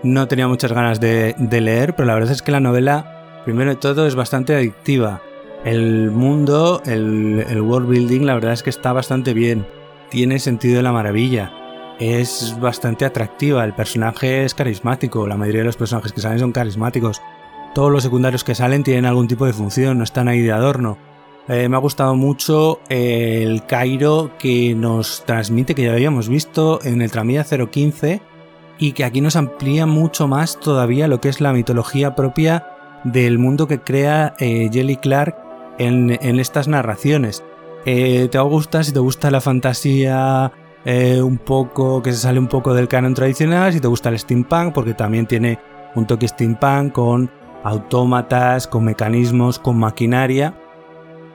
no 0.02 0.28
tenía 0.28 0.48
muchas 0.48 0.72
ganas 0.72 0.98
de, 0.98 1.34
leer, 1.50 1.94
pero 1.94 2.06
la 2.06 2.14
verdad 2.14 2.32
es 2.32 2.40
que 2.40 2.52
la 2.52 2.60
novela, 2.60 3.42
primero 3.44 3.70
de 3.70 3.76
todo, 3.76 4.06
es 4.06 4.14
bastante 4.14 4.54
adictiva. 4.54 5.20
El 5.66 6.12
mundo, 6.12 6.80
el, 6.86 7.60
world 7.60 7.88
building, 7.88 8.20
la 8.20 8.34
verdad 8.34 8.52
es 8.52 8.62
que 8.62 8.70
está 8.70 8.92
bastante 8.92 9.34
bien. 9.34 9.66
Tiene 10.10 10.38
sentido 10.38 10.76
de 10.76 10.84
la 10.84 10.92
maravilla. 10.92 11.52
Es 11.98 12.56
bastante 12.60 13.04
atractiva. 13.04 13.64
El 13.64 13.74
personaje 13.74 14.44
es 14.44 14.54
carismático. 14.54 15.26
La 15.26 15.36
mayoría 15.36 15.62
de 15.62 15.66
los 15.66 15.76
personajes 15.76 16.12
que 16.12 16.20
salen 16.20 16.38
son 16.38 16.52
carismáticos. 16.52 17.20
Todos 17.74 17.90
los 17.90 18.04
secundarios 18.04 18.44
que 18.44 18.54
salen 18.54 18.84
tienen 18.84 19.06
algún 19.06 19.26
tipo 19.26 19.44
de 19.44 19.52
función, 19.52 19.98
no 19.98 20.04
están 20.04 20.28
ahí 20.28 20.40
de 20.40 20.52
adorno. 20.52 20.98
Eh, 21.48 21.68
me 21.68 21.74
ha 21.74 21.80
gustado 21.80 22.14
mucho 22.14 22.78
el 22.88 23.66
Cairo 23.66 24.30
que 24.38 24.72
nos 24.76 25.24
transmite, 25.26 25.74
que 25.74 25.82
ya 25.82 25.94
habíamos 25.94 26.28
visto 26.28 26.78
en 26.84 27.02
el 27.02 27.10
Tramilla 27.10 27.42
015 27.44 28.20
y 28.78 28.92
que 28.92 29.02
aquí 29.02 29.20
nos 29.20 29.34
amplía 29.34 29.84
mucho 29.84 30.28
más 30.28 30.60
todavía 30.60 31.08
lo 31.08 31.20
que 31.20 31.28
es 31.28 31.40
la 31.40 31.52
mitología 31.52 32.14
propia 32.14 32.68
del 33.02 33.40
mundo 33.40 33.66
que 33.66 33.80
crea 33.80 34.34
eh, 34.38 34.70
Jelly 34.72 34.96
Clark 34.96 35.45
en, 35.78 36.10
estas 36.40 36.68
narraciones. 36.68 37.44
Eh, 37.84 38.28
te 38.30 38.38
gusta 38.40 38.82
si 38.82 38.92
te 38.92 38.98
gusta 38.98 39.30
la 39.30 39.40
fantasía 39.40 40.52
eh, 40.84 41.22
un 41.22 41.38
poco 41.38 42.02
que 42.02 42.12
se 42.12 42.18
sale 42.18 42.38
un 42.38 42.48
poco 42.48 42.74
del 42.74 42.88
canon 42.88 43.14
tradicional, 43.14 43.72
si 43.72 43.80
te 43.80 43.88
gusta 43.88 44.08
el 44.08 44.18
steampunk, 44.18 44.72
porque 44.72 44.94
también 44.94 45.26
tiene 45.26 45.58
un 45.94 46.06
toque 46.06 46.28
steampunk 46.28 46.92
con 46.92 47.30
autómatas, 47.64 48.66
con 48.66 48.84
mecanismos, 48.84 49.58
con 49.58 49.78
maquinaria. 49.78 50.54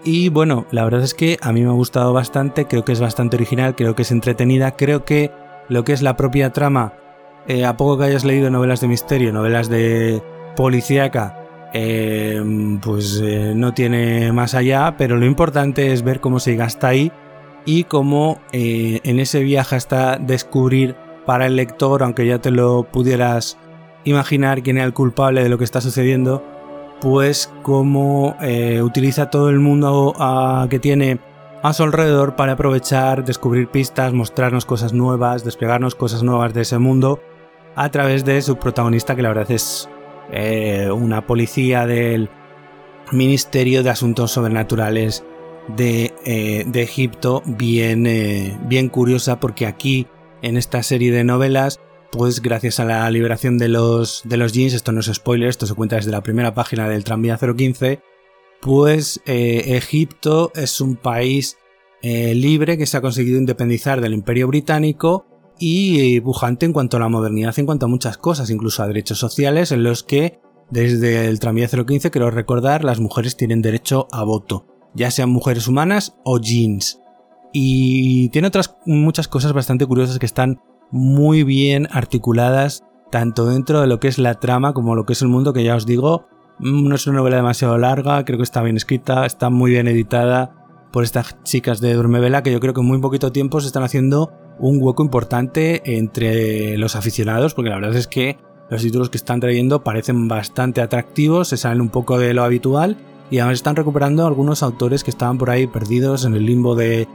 Y 0.03 0.29
bueno, 0.29 0.65
la 0.71 0.83
verdad 0.83 1.01
es 1.03 1.13
que 1.13 1.37
a 1.41 1.51
mí 1.51 1.61
me 1.61 1.69
ha 1.69 1.73
gustado 1.73 2.13
bastante, 2.13 2.65
creo 2.65 2.83
que 2.83 2.91
es 2.91 2.99
bastante 2.99 3.35
original, 3.35 3.75
creo 3.75 3.95
que 3.95 4.01
es 4.01 4.11
entretenida, 4.11 4.71
creo 4.71 5.05
que 5.05 5.31
lo 5.69 5.83
que 5.83 5.93
es 5.93 6.01
la 6.01 6.17
propia 6.17 6.51
trama 6.51 6.93
eh, 7.47 7.65
a 7.65 7.75
poco 7.75 7.97
que 7.97 8.05
hayas 8.05 8.23
leído 8.23 8.49
novelas 8.49 8.81
de 8.81 8.87
misterio, 8.87 9.33
novelas 9.33 9.69
de 9.69 10.23
policíaca, 10.55 11.40
eh, 11.73 12.41
pues 12.81 13.21
eh, 13.23 13.53
no 13.55 13.73
tiene 13.73 14.31
más 14.31 14.53
allá, 14.53 14.95
pero 14.97 15.17
lo 15.17 15.25
importante 15.25 15.93
es 15.93 16.03
ver 16.03 16.19
cómo 16.19 16.39
se 16.39 16.51
llega 16.51 16.65
hasta 16.65 16.89
ahí 16.89 17.11
y 17.65 17.83
cómo 17.83 18.39
en 18.51 19.19
ese 19.19 19.41
viaje 19.41 19.75
hasta 19.75 20.17
descubrir 20.17 20.95
para 21.27 21.45
el 21.45 21.55
lector, 21.55 22.01
aunque 22.01 22.25
ya 22.25 22.39
te 22.39 22.49
lo 22.49 22.83
pudieras 22.83 23.59
imaginar 24.03 24.63
quién 24.63 24.77
era 24.77 24.85
el 24.87 24.93
culpable 24.93 25.43
de 25.43 25.49
lo 25.49 25.59
que 25.59 25.63
está 25.63 25.79
sucediendo, 25.79 26.43
pues 27.01 27.53
cómo 27.61 28.35
utiliza 28.81 29.29
todo 29.29 29.51
el 29.51 29.59
mundo 29.59 30.15
que 30.71 30.79
tiene 30.79 31.19
a 31.61 31.73
su 31.73 31.83
alrededor 31.83 32.35
para 32.35 32.53
aprovechar, 32.53 33.23
descubrir 33.23 33.67
pistas, 33.67 34.13
mostrarnos 34.13 34.65
cosas 34.65 34.93
nuevas, 34.93 35.43
desplegarnos 35.43 35.93
cosas 35.93 36.23
nuevas 36.23 36.55
de 36.55 36.61
ese 36.61 36.79
mundo 36.79 37.21
a 37.75 37.89
través 37.89 38.25
de 38.25 38.41
su 38.41 38.57
protagonista, 38.57 39.15
que 39.15 39.21
la 39.21 39.29
verdad 39.29 39.51
es 39.51 39.87
eh, 40.31 40.89
una 40.91 41.27
policía 41.27 41.85
del 41.85 42.29
Ministerio 43.11 43.83
de 43.83 43.89
Asuntos 43.89 44.31
Sobrenaturales 44.31 45.25
de, 45.67 46.13
eh, 46.25 46.65
Egipto, 46.73 47.43
bien, 47.45 48.07
eh, 48.07 48.57
bien 48.65 48.87
curiosa, 48.87 49.39
porque 49.39 49.65
aquí, 49.65 50.07
en 50.41 50.55
esta 50.55 50.83
serie 50.83 51.11
de 51.11 51.25
novelas, 51.25 51.81
pues 52.11 52.41
gracias 52.41 52.79
a 52.79 52.85
la 52.85 53.09
liberación 53.11 53.57
de 53.57 53.67
los, 53.67 54.21
de 54.25 54.37
los 54.37 54.53
jeans, 54.53 54.73
esto 54.73 54.91
no 54.91 55.01
es 55.01 55.07
spoiler, 55.07 55.49
esto 55.49 55.65
se 55.65 55.75
cuenta 55.75 55.97
desde 55.97 56.11
la 56.11 56.23
primera 56.23 56.53
página 56.53 56.87
del 56.87 57.03
Tranvía 57.03 57.37
015, 57.37 57.99
pues 58.61 59.21
Egipto 59.25 60.51
es 60.55 60.81
un 60.81 60.95
país 60.95 61.57
libre 62.03 62.77
que 62.77 62.85
se 62.85 62.97
ha 62.97 63.01
conseguido 63.01 63.37
independizar 63.37 64.01
del 64.01 64.13
Imperio 64.13 64.47
Británico 64.47 65.25
y 65.61 66.19
bujante 66.19 66.65
en 66.65 66.73
cuanto 66.73 66.97
a 66.97 66.99
la 66.99 67.07
modernidad, 67.07 67.57
en 67.59 67.67
cuanto 67.67 67.85
a 67.85 67.89
muchas 67.89 68.17
cosas, 68.17 68.49
incluso 68.49 68.81
a 68.81 68.87
derechos 68.87 69.19
sociales, 69.19 69.71
en 69.71 69.83
los 69.83 70.03
que 70.03 70.39
desde 70.71 71.27
el 71.27 71.39
tranvía 71.39 71.67
015, 71.67 72.09
quiero 72.09 72.31
recordar, 72.31 72.83
las 72.83 72.99
mujeres 72.99 73.37
tienen 73.37 73.61
derecho 73.61 74.07
a 74.11 74.23
voto, 74.23 74.65
ya 74.95 75.11
sean 75.11 75.29
mujeres 75.29 75.67
humanas 75.67 76.17
o 76.23 76.39
jeans. 76.39 76.99
Y 77.53 78.29
tiene 78.29 78.47
otras 78.47 78.75
muchas 78.87 79.27
cosas 79.27 79.53
bastante 79.53 79.85
curiosas 79.85 80.17
que 80.17 80.25
están 80.25 80.61
muy 80.89 81.43
bien 81.43 81.87
articuladas, 81.91 82.83
tanto 83.11 83.45
dentro 83.45 83.81
de 83.81 83.87
lo 83.87 83.99
que 83.99 84.07
es 84.07 84.17
la 84.17 84.39
trama 84.39 84.73
como 84.73 84.95
lo 84.95 85.05
que 85.05 85.13
es 85.13 85.21
el 85.21 85.27
mundo, 85.27 85.53
que 85.53 85.63
ya 85.63 85.75
os 85.75 85.85
digo, 85.85 86.25
mm, 86.57 86.87
no 86.87 86.95
es 86.95 87.05
una 87.05 87.17
novela 87.17 87.35
demasiado 87.35 87.77
larga, 87.77 88.25
creo 88.25 88.39
que 88.39 88.43
está 88.43 88.63
bien 88.63 88.77
escrita, 88.77 89.27
está 89.27 89.51
muy 89.51 89.69
bien 89.69 89.87
editada 89.87 90.55
por 90.91 91.03
estas 91.03 91.37
chicas 91.43 91.81
de 91.81 91.93
Durmevela, 91.93 92.41
que 92.41 92.51
yo 92.51 92.59
creo 92.59 92.73
que 92.73 92.81
en 92.81 92.87
muy 92.87 92.99
poquito 92.99 93.31
tiempo 93.31 93.61
se 93.61 93.67
están 93.67 93.83
haciendo 93.83 94.31
un 94.61 94.77
hueco 94.79 95.03
importante 95.03 95.81
entre 95.97 96.77
los 96.77 96.95
aficionados, 96.95 97.53
porque 97.53 97.71
la 97.71 97.77
verdad 97.77 97.95
es 97.95 98.07
que 98.07 98.37
los 98.69 98.83
títulos 98.83 99.09
que 99.09 99.17
están 99.17 99.39
trayendo 99.39 99.83
parecen 99.83 100.27
bastante 100.27 100.81
atractivos, 100.81 101.49
se 101.49 101.57
salen 101.57 101.81
un 101.81 101.89
poco 101.89 102.17
de 102.17 102.33
lo 102.33 102.43
habitual 102.43 102.95
y 103.29 103.39
además 103.39 103.55
están 103.55 103.75
recuperando 103.75 104.25
algunos 104.25 104.61
autores 104.63 105.03
que 105.03 105.09
estaban 105.09 105.37
por 105.37 105.49
ahí 105.49 105.67
perdidos 105.67 106.25
en 106.25 106.35
el 106.35 106.45
limbo 106.45 106.75
de, 106.75 107.07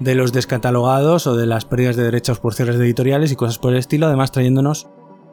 los 0.00 0.32
descatalogados 0.32 1.26
o 1.26 1.36
de 1.36 1.46
las 1.46 1.64
pérdidas 1.64 1.96
de 1.96 2.04
derechos 2.04 2.38
por 2.38 2.54
cierres 2.54 2.78
de 2.78 2.84
editoriales 2.84 3.32
y 3.32 3.36
cosas 3.36 3.58
por 3.58 3.72
el 3.72 3.78
estilo, 3.78 4.06
además 4.06 4.32
trayéndonos 4.32 4.88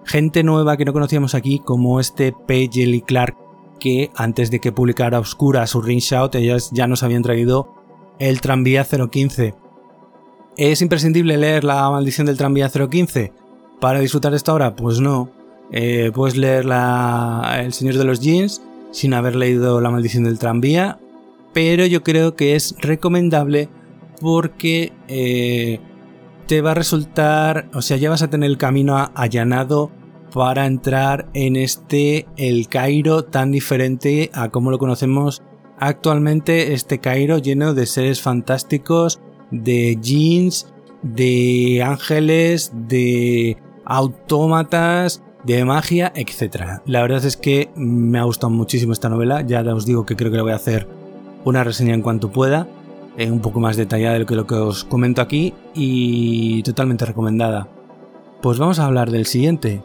gente 0.06 0.44
nueva 0.44 0.76
que 0.76 0.86
no 0.86 0.94
conocíamos 0.94 1.36
aquí 1.36 1.60
como 1.60 2.00
este 2.00 2.34
P. 2.48 2.70
Jelly 2.72 3.02
Clark 3.02 3.38
que 3.80 4.12
antes 4.16 4.52
de 4.52 4.60
que 4.60 4.72
publicara 4.72 5.20
Oscura 5.20 5.66
su 5.68 5.82
Ring 5.82 6.02
Shout 6.02 6.36
ya 6.72 6.88
nos 6.88 7.04
habían 7.04 7.22
traído 7.22 7.74
el 8.18 8.42
Tranvía 8.42 8.86
015 8.86 9.69
¿Es 10.60 10.82
imprescindible 10.82 11.38
leer 11.38 11.64
La 11.64 11.90
maldición 11.90 12.28
del 12.28 12.36
tranvía 12.36 12.68
015 12.68 13.32
para 13.80 14.02
disfrutar 14.02 14.32
de 14.32 14.38
esta 14.38 14.54
obra? 14.54 14.76
Pues 14.76 15.00
no. 15.00 15.32
Eh, 15.72 16.12
puedes 16.14 16.36
leer 16.36 16.66
El 16.66 17.72
Señor 17.72 17.96
de 17.96 18.04
los 18.04 18.20
Jeans 18.20 18.62
sin 18.92 19.14
haber 19.14 19.38
leído 19.38 19.80
La 19.80 19.90
maldición 19.90 20.26
del 20.26 20.38
tranvía, 20.38 21.00
pero 21.54 21.86
yo 21.86 22.04
creo 22.04 22.36
que 22.36 22.58
es 22.58 22.76
recomendable 22.80 23.70
porque 24.20 24.92
eh, 25.08 25.80
te 26.46 26.60
va 26.60 26.72
a 26.72 26.76
resultar, 26.76 27.70
o 27.74 27.82
sea, 27.82 27.96
ya 27.96 28.10
vas 28.10 28.22
a 28.22 28.30
tener 28.30 28.50
el 28.50 28.58
camino 28.58 29.12
allanado 29.16 29.92
para 30.34 30.66
entrar 30.66 31.30
en 31.34 31.56
este 31.56 32.28
el 32.36 32.68
Cairo 32.68 33.24
tan 33.24 33.52
diferente 33.52 34.30
a 34.34 34.50
como 34.50 34.72
lo 34.72 34.78
conocemos 34.78 35.42
actualmente, 35.80 36.74
este 36.74 37.00
Cairo 37.00 37.38
lleno 37.38 37.74
de 37.74 37.86
seres 37.86 38.22
fantásticos, 38.22 39.22
de 39.52 39.98
jeans, 40.02 40.72
de 41.02 41.82
ángeles, 41.86 42.72
de 42.74 43.58
autómatas, 43.86 45.24
de 45.44 45.64
magia, 45.66 46.12
etc. 46.16 46.82
La 46.86 47.02
verdad 47.02 47.24
es 47.26 47.38
que 47.38 47.72
me 47.76 48.20
ha 48.20 48.24
gustado 48.24 48.52
muchísimo 48.52 48.94
esta 48.94 49.10
novela, 49.10 49.42
ya 49.42 49.62
os 49.74 49.86
digo 49.86 50.06
que 50.06 50.16
creo 50.16 50.32
que 50.32 50.38
le 50.38 50.44
voy 50.44 50.52
a 50.52 50.56
hacer 50.56 50.88
una 51.46 51.64
reseña 51.64 51.94
en 51.94 52.02
cuanto 52.02 52.32
pueda, 52.32 52.68
eh, 53.18 53.32
un 53.32 53.40
poco 53.40 53.60
más 53.60 53.78
detallada 53.78 54.14
de 54.14 54.20
lo 54.20 54.26
que, 54.26 54.36
lo 54.36 54.48
que 54.48 54.56
os 54.56 54.84
comento 54.84 55.22
aquí 55.22 55.54
y 55.74 56.62
totalmente 56.64 57.06
recomendada. 57.06 57.68
Pues 58.42 58.58
vamos 58.58 58.80
a 58.80 58.86
hablar 58.86 59.12
del 59.12 59.26
siguiente, 59.26 59.82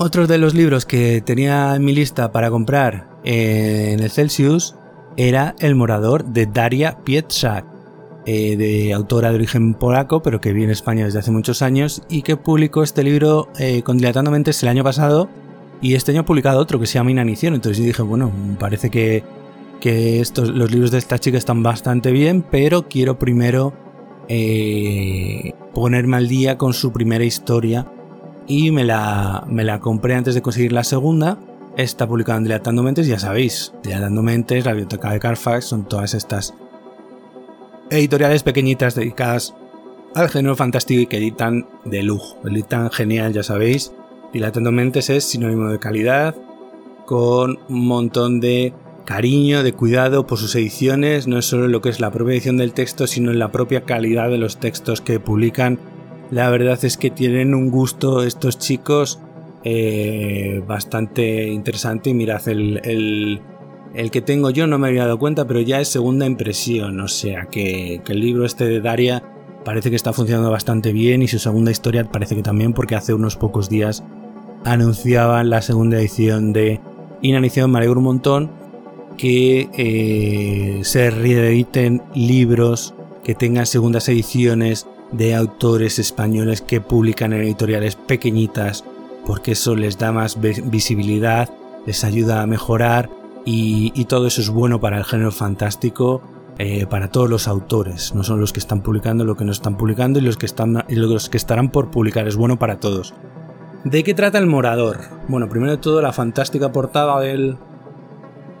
Otro 0.00 0.28
de 0.28 0.38
los 0.38 0.54
libros 0.54 0.86
que 0.86 1.20
tenía 1.22 1.74
en 1.74 1.84
mi 1.84 1.92
lista 1.92 2.30
para 2.30 2.50
comprar 2.50 3.08
en 3.24 3.98
el 3.98 4.10
Celsius 4.10 4.76
era 5.16 5.56
El 5.58 5.74
morador 5.74 6.24
de 6.24 6.46
Daria 6.46 6.98
Pietrzak, 7.02 7.64
eh, 8.24 8.56
de 8.56 8.92
autora 8.92 9.30
de 9.30 9.34
origen 9.34 9.74
polaco, 9.74 10.22
pero 10.22 10.40
que 10.40 10.52
vive 10.52 10.66
en 10.66 10.70
España 10.70 11.04
desde 11.04 11.18
hace 11.18 11.32
muchos 11.32 11.62
años 11.62 12.02
y 12.08 12.22
que 12.22 12.36
publicó 12.36 12.84
este 12.84 13.02
libro 13.02 13.48
eh, 13.58 13.82
con 13.82 13.98
Dilatando 13.98 14.30
Mentes 14.30 14.62
el 14.62 14.68
año 14.68 14.84
pasado 14.84 15.28
y 15.82 15.96
este 15.96 16.12
año 16.12 16.20
ha 16.20 16.26
publicado 16.26 16.60
otro 16.60 16.78
que 16.78 16.86
se 16.86 16.94
llama 16.94 17.10
Inanición. 17.10 17.54
Entonces 17.54 17.84
dije, 17.84 18.02
bueno, 18.02 18.30
parece 18.60 18.90
que, 18.90 19.24
estos, 20.20 20.50
los 20.50 20.70
libros 20.70 20.92
de 20.92 20.98
esta 20.98 21.18
chica 21.18 21.38
están 21.38 21.64
bastante 21.64 22.12
bien, 22.12 22.44
pero 22.48 22.86
quiero 22.88 23.18
primero 23.18 23.74
eh, 24.28 25.54
ponerme 25.74 26.18
al 26.18 26.28
día 26.28 26.56
con 26.56 26.72
su 26.72 26.92
primera 26.92 27.24
historia 27.24 27.90
y 28.48 28.72
me 28.72 28.82
la, 28.82 29.44
me 29.46 29.62
la 29.62 29.78
compré 29.78 30.14
antes 30.14 30.34
de 30.34 30.42
conseguir 30.42 30.72
la 30.72 30.82
segunda. 30.82 31.38
Está 31.76 32.08
publicada 32.08 32.38
en 32.38 32.44
Dilatando 32.44 32.82
Mentes, 32.82 33.06
ya 33.06 33.18
sabéis, 33.18 33.72
Dilatando 33.84 34.22
Mentes, 34.22 34.64
la 34.64 34.72
biblioteca 34.72 35.12
de 35.12 35.20
Carfax, 35.20 35.66
son 35.66 35.86
todas 35.86 36.14
estas 36.14 36.54
editoriales 37.90 38.42
pequeñitas 38.42 38.94
dedicadas 38.94 39.54
al 40.14 40.28
género 40.28 40.56
fantástico 40.56 41.02
y 41.02 41.06
que 41.06 41.18
editan 41.18 41.68
de 41.84 42.02
lujo, 42.02 42.38
editan 42.44 42.90
genial, 42.90 43.32
ya 43.32 43.42
sabéis. 43.42 43.92
Dilatando 44.32 44.72
Mentes 44.72 45.10
es 45.10 45.24
sinónimo 45.24 45.68
de 45.68 45.78
calidad 45.78 46.34
con 47.06 47.58
un 47.68 47.86
montón 47.86 48.40
de 48.40 48.72
cariño, 49.04 49.62
de 49.62 49.72
cuidado 49.72 50.26
por 50.26 50.38
sus 50.38 50.54
ediciones, 50.54 51.26
no 51.26 51.38
es 51.38 51.46
solo 51.46 51.68
lo 51.68 51.80
que 51.80 51.88
es 51.88 52.00
la 52.00 52.10
propia 52.10 52.34
edición 52.34 52.58
del 52.58 52.74
texto, 52.74 53.06
sino 53.06 53.30
en 53.30 53.38
la 53.38 53.50
propia 53.52 53.84
calidad 53.84 54.28
de 54.30 54.36
los 54.36 54.58
textos 54.58 55.00
que 55.00 55.20
publican. 55.20 55.78
La 56.30 56.50
verdad 56.50 56.78
es 56.84 56.96
que 56.96 57.10
tienen 57.10 57.54
un 57.54 57.70
gusto 57.70 58.22
estos 58.22 58.58
chicos 58.58 59.20
eh, 59.64 60.62
bastante 60.66 61.48
interesante. 61.48 62.10
Y 62.10 62.14
mirad, 62.14 62.46
el, 62.48 63.40
el, 63.94 64.10
que 64.10 64.20
tengo 64.20 64.50
yo 64.50 64.66
no 64.66 64.78
me 64.78 64.88
había 64.88 65.04
dado 65.04 65.18
cuenta, 65.18 65.46
pero 65.46 65.60
ya 65.60 65.80
es 65.80 65.88
segunda 65.88 66.26
impresión, 66.26 67.00
o 67.00 67.08
sea 67.08 67.46
que, 67.46 68.00
que 68.04 68.12
el 68.12 68.20
libro 68.20 68.44
este 68.44 68.64
de 68.64 68.80
Daria 68.80 69.22
parece 69.64 69.90
que 69.90 69.96
está 69.96 70.12
funcionando 70.12 70.50
bastante 70.50 70.92
bien 70.92 71.22
y 71.22 71.28
su 71.28 71.38
segunda 71.38 71.70
historia 71.70 72.04
parece 72.04 72.36
que 72.36 72.42
también 72.42 72.72
porque 72.72 72.94
hace 72.94 73.12
unos 73.12 73.36
pocos 73.36 73.68
días 73.68 74.04
anunciaban 74.64 75.50
la 75.50 75.62
segunda 75.62 75.98
edición 75.98 76.52
de 76.52 76.80
Inanición, 77.20 77.70
me 77.70 77.88
un 77.88 78.02
montón 78.02 78.50
que 79.16 79.68
eh, 79.76 80.80
se 80.84 81.10
reediten 81.10 82.02
libros 82.14 82.94
que 83.24 83.34
tengan 83.34 83.66
segundas 83.66 84.08
ediciones 84.08 84.86
de 85.12 85.34
autores 85.34 85.98
españoles 85.98 86.60
que 86.60 86.80
publican 86.80 87.32
en 87.32 87.42
editoriales 87.42 87.96
pequeñitas 87.96 88.84
porque 89.28 89.52
eso 89.52 89.76
les 89.76 89.98
da 89.98 90.10
más 90.10 90.38
visibilidad, 90.40 91.50
les 91.84 92.02
ayuda 92.02 92.40
a 92.40 92.46
mejorar 92.46 93.10
y, 93.44 94.04
todo 94.06 94.26
eso 94.26 94.40
es 94.40 94.48
bueno 94.48 94.80
para 94.80 94.96
el 94.96 95.04
género 95.04 95.32
fantástico, 95.32 96.22
eh, 96.58 96.86
para 96.86 97.10
todos 97.10 97.28
los 97.28 97.46
autores, 97.46 98.14
no 98.14 98.22
son 98.24 98.40
los 98.40 98.54
que 98.54 98.58
están 98.58 98.82
publicando, 98.82 99.24
lo 99.24 99.36
que 99.36 99.44
no 99.44 99.52
están 99.52 99.76
publicando 99.76 100.18
y 100.18 100.22
los 100.22 100.38
que, 100.38 100.46
están, 100.46 100.84
y 100.88 100.94
los 100.94 101.28
que 101.28 101.36
estarán 101.36 101.70
por 101.70 101.90
publicar, 101.90 102.26
es 102.26 102.36
bueno 102.36 102.58
para 102.58 102.80
todos. 102.80 103.12
¿De 103.84 104.02
qué 104.02 104.14
trata 104.14 104.38
El 104.38 104.46
Morador? 104.46 104.98
Bueno, 105.28 105.48
primero 105.48 105.72
de 105.72 105.78
todo 105.78 106.00
la 106.00 106.12
fantástica 106.12 106.72
portada 106.72 107.20
del 107.20 107.58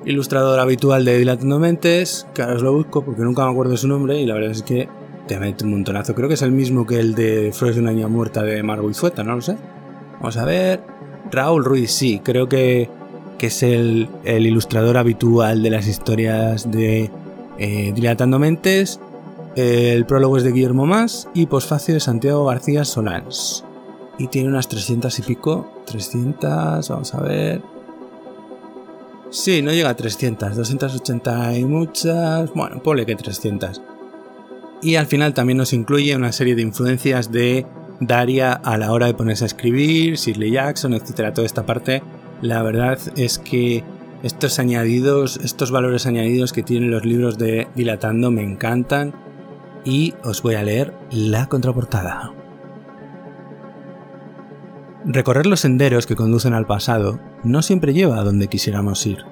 ilustrador 0.04 0.60
habitual 0.60 1.04
de 1.04 1.18
Dilatando 1.18 1.58
Mentes, 1.58 2.26
que 2.34 2.42
ahora 2.42 2.56
os 2.56 2.62
lo 2.62 2.74
busco 2.74 3.04
porque 3.04 3.22
nunca 3.22 3.44
me 3.46 3.52
acuerdo 3.52 3.72
de 3.72 3.78
su 3.78 3.88
nombre 3.88 4.20
y 4.20 4.26
la 4.26 4.34
verdad 4.34 4.50
es 4.50 4.62
que 4.62 4.88
te 5.28 5.38
mete 5.38 5.64
un 5.64 5.70
montonazo. 5.70 6.14
Creo 6.14 6.26
que 6.26 6.34
es 6.34 6.42
el 6.42 6.50
mismo 6.50 6.84
que 6.84 6.98
el 6.98 7.14
de 7.14 7.52
Flores 7.52 7.76
de 7.76 7.82
una 7.82 7.92
niña 7.92 8.08
muerta 8.08 8.42
de 8.42 8.60
Margot 8.64 8.90
Izueta, 8.90 9.22
no 9.22 9.36
lo 9.36 9.42
sé. 9.42 9.56
Vamos 10.14 10.36
a 10.36 10.44
ver. 10.44 10.80
Raúl 11.30 11.64
Ruiz, 11.64 11.92
sí, 11.92 12.20
creo 12.24 12.48
que, 12.48 12.88
que 13.36 13.48
es 13.48 13.62
el, 13.62 14.08
ilustrador 14.24 14.96
habitual 14.96 15.62
de 15.62 15.70
las 15.70 15.86
historias 15.86 16.70
de 16.70 17.10
eh, 17.58 17.92
Dilatando 17.94 18.38
Mentes. 18.38 18.98
El 19.54 20.06
prólogo 20.06 20.38
es 20.38 20.44
de 20.44 20.52
Guillermo 20.52 20.86
Más 20.86 21.28
y 21.34 21.46
posfacio 21.46 21.94
de 21.94 22.00
Santiago 22.00 22.46
García 22.46 22.84
Solans. 22.84 23.64
Y 24.16 24.28
tiene 24.28 24.48
unas 24.48 24.68
300 24.68 25.16
y 25.18 25.22
pico. 25.22 25.70
300, 25.86 26.88
vamos 26.88 27.14
a 27.14 27.20
ver. 27.20 27.62
Sí, 29.30 29.60
no 29.60 29.72
llega 29.72 29.90
a 29.90 29.96
300, 29.96 30.56
280 30.56 31.58
y 31.58 31.64
muchas. 31.64 32.52
Bueno, 32.54 32.82
ponle 32.82 33.04
que 33.04 33.14
300. 33.14 33.82
Y 34.80 34.96
al 34.96 35.06
final 35.06 35.34
también 35.34 35.58
nos 35.58 35.72
incluye 35.72 36.14
una 36.14 36.32
serie 36.32 36.54
de 36.54 36.62
influencias 36.62 37.32
de 37.32 37.66
Daria 38.00 38.52
a 38.52 38.78
la 38.78 38.92
hora 38.92 39.06
de 39.06 39.14
ponerse 39.14 39.44
a 39.44 39.48
escribir, 39.48 40.14
Shirley 40.14 40.52
Jackson, 40.52 40.94
etcétera, 40.94 41.34
toda 41.34 41.46
esta 41.46 41.66
parte, 41.66 42.02
la 42.40 42.62
verdad 42.62 42.98
es 43.16 43.38
que 43.38 43.82
estos 44.22 44.58
añadidos, 44.58 45.38
estos 45.38 45.70
valores 45.70 46.06
añadidos 46.06 46.52
que 46.52 46.62
tienen 46.62 46.90
los 46.90 47.04
libros 47.04 47.38
de 47.38 47.68
Dilatando 47.74 48.30
me 48.30 48.44
encantan 48.44 49.14
y 49.84 50.14
os 50.22 50.42
voy 50.42 50.54
a 50.54 50.62
leer 50.62 50.94
la 51.10 51.48
contraportada. 51.48 52.32
Recorrer 55.04 55.46
los 55.46 55.60
senderos 55.60 56.06
que 56.06 56.16
conducen 56.16 56.54
al 56.54 56.66
pasado 56.66 57.18
no 57.42 57.62
siempre 57.62 57.94
lleva 57.94 58.18
a 58.18 58.24
donde 58.24 58.48
quisiéramos 58.48 59.06
ir. 59.06 59.24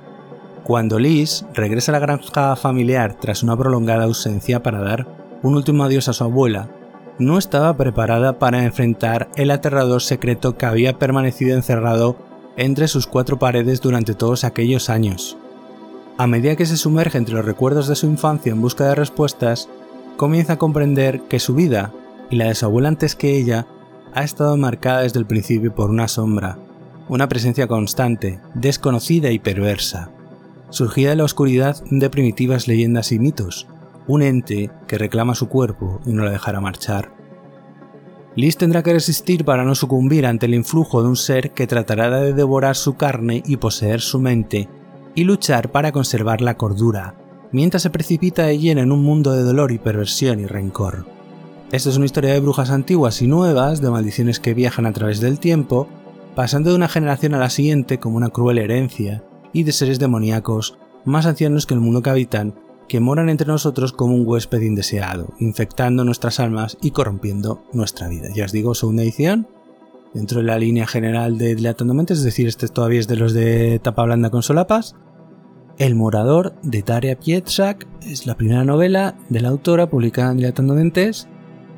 Cuando 0.64 0.98
Liz 0.98 1.44
regresa 1.54 1.92
a 1.92 1.94
la 1.94 1.98
granja 1.98 2.56
familiar 2.56 3.14
tras 3.20 3.42
una 3.42 3.56
prolongada 3.56 4.04
ausencia 4.04 4.62
para 4.62 4.80
dar 4.80 5.25
un 5.46 5.54
último 5.54 5.84
adiós 5.84 6.08
a 6.08 6.12
su 6.12 6.24
abuela, 6.24 6.68
no 7.20 7.38
estaba 7.38 7.76
preparada 7.76 8.38
para 8.40 8.64
enfrentar 8.64 9.28
el 9.36 9.52
aterrador 9.52 10.02
secreto 10.02 10.58
que 10.58 10.66
había 10.66 10.98
permanecido 10.98 11.54
encerrado 11.54 12.16
entre 12.56 12.88
sus 12.88 13.06
cuatro 13.06 13.38
paredes 13.38 13.80
durante 13.80 14.14
todos 14.14 14.42
aquellos 14.42 14.90
años. 14.90 15.36
A 16.18 16.26
medida 16.26 16.56
que 16.56 16.66
se 16.66 16.76
sumerge 16.76 17.16
entre 17.16 17.36
los 17.36 17.44
recuerdos 17.44 17.86
de 17.86 17.94
su 17.94 18.06
infancia 18.06 18.50
en 18.50 18.60
busca 18.60 18.88
de 18.88 18.96
respuestas, 18.96 19.68
comienza 20.16 20.54
a 20.54 20.58
comprender 20.58 21.20
que 21.22 21.38
su 21.38 21.54
vida 21.54 21.92
y 22.28 22.36
la 22.36 22.46
de 22.46 22.54
su 22.56 22.66
abuela 22.66 22.88
antes 22.88 23.14
que 23.14 23.36
ella 23.36 23.68
ha 24.14 24.24
estado 24.24 24.56
marcada 24.56 25.02
desde 25.02 25.20
el 25.20 25.26
principio 25.26 25.72
por 25.72 25.90
una 25.90 26.08
sombra, 26.08 26.58
una 27.08 27.28
presencia 27.28 27.68
constante, 27.68 28.40
desconocida 28.54 29.30
y 29.30 29.38
perversa, 29.38 30.10
surgida 30.70 31.10
de 31.10 31.16
la 31.16 31.24
oscuridad 31.24 31.76
de 31.88 32.10
primitivas 32.10 32.66
leyendas 32.66 33.12
y 33.12 33.20
mitos, 33.20 33.68
un 34.08 34.22
ente 34.22 34.70
que 34.86 34.98
reclama 34.98 35.34
su 35.34 35.48
cuerpo 35.48 36.00
y 36.06 36.12
no 36.12 36.24
la 36.24 36.30
dejará 36.30 36.60
marchar. 36.60 37.12
Liz 38.36 38.58
tendrá 38.58 38.82
que 38.82 38.92
resistir 38.92 39.44
para 39.44 39.64
no 39.64 39.74
sucumbir 39.74 40.26
ante 40.26 40.44
el 40.46 40.54
influjo 40.54 41.02
de 41.02 41.08
un 41.08 41.16
ser 41.16 41.52
que 41.52 41.66
tratará 41.66 42.10
de 42.20 42.34
devorar 42.34 42.76
su 42.76 42.94
carne 42.94 43.42
y 43.46 43.56
poseer 43.56 44.02
su 44.02 44.20
mente, 44.20 44.68
y 45.14 45.24
luchar 45.24 45.72
para 45.72 45.90
conservar 45.90 46.42
la 46.42 46.58
cordura, 46.58 47.14
mientras 47.50 47.82
se 47.82 47.90
precipita 47.90 48.44
de 48.44 48.58
lleno 48.58 48.82
en 48.82 48.92
un 48.92 49.02
mundo 49.02 49.32
de 49.32 49.42
dolor 49.42 49.72
y 49.72 49.78
perversión 49.78 50.40
y 50.40 50.46
rencor. 50.46 51.06
Esta 51.72 51.88
es 51.88 51.96
una 51.96 52.04
historia 52.04 52.34
de 52.34 52.40
brujas 52.40 52.70
antiguas 52.70 53.22
y 53.22 53.26
nuevas, 53.26 53.80
de 53.80 53.90
maldiciones 53.90 54.38
que 54.38 54.52
viajan 54.52 54.84
a 54.84 54.92
través 54.92 55.20
del 55.20 55.38
tiempo, 55.38 55.88
pasando 56.34 56.68
de 56.68 56.76
una 56.76 56.88
generación 56.88 57.34
a 57.34 57.38
la 57.38 57.48
siguiente 57.48 57.98
como 57.98 58.18
una 58.18 58.28
cruel 58.28 58.58
herencia, 58.58 59.24
y 59.54 59.62
de 59.62 59.72
seres 59.72 59.98
demoníacos, 59.98 60.78
más 61.06 61.24
ancianos 61.24 61.64
que 61.64 61.72
el 61.72 61.80
mundo 61.80 62.02
que 62.02 62.10
habitan, 62.10 62.54
que 62.88 63.00
moran 63.00 63.28
entre 63.28 63.46
nosotros 63.46 63.92
como 63.92 64.14
un 64.14 64.26
huésped 64.26 64.60
indeseado, 64.60 65.34
infectando 65.38 66.04
nuestras 66.04 66.40
almas 66.40 66.78
y 66.80 66.90
corrompiendo 66.90 67.64
nuestra 67.72 68.08
vida. 68.08 68.28
Ya 68.34 68.44
os 68.44 68.52
digo, 68.52 68.74
segunda 68.74 69.02
edición, 69.02 69.48
dentro 70.14 70.38
de 70.38 70.46
la 70.46 70.58
línea 70.58 70.86
general 70.86 71.38
de 71.38 71.54
Dilatando 71.54 71.94
Mentes, 71.94 72.18
es 72.18 72.24
decir, 72.24 72.46
este 72.46 72.68
todavía 72.68 73.00
es 73.00 73.08
de 73.08 73.16
los 73.16 73.32
de 73.32 73.80
tapa 73.82 74.04
blanda 74.04 74.30
con 74.30 74.42
solapas. 74.42 74.94
El 75.78 75.94
morador 75.94 76.54
de 76.62 76.82
Daria 76.82 77.18
Pietrzak 77.18 77.86
es 78.02 78.26
la 78.26 78.36
primera 78.36 78.64
novela 78.64 79.16
de 79.28 79.40
la 79.40 79.48
autora 79.48 79.90
publicada 79.90 80.30
en 80.30 80.38
Dilatando 80.38 80.74
Mentes 80.74 81.28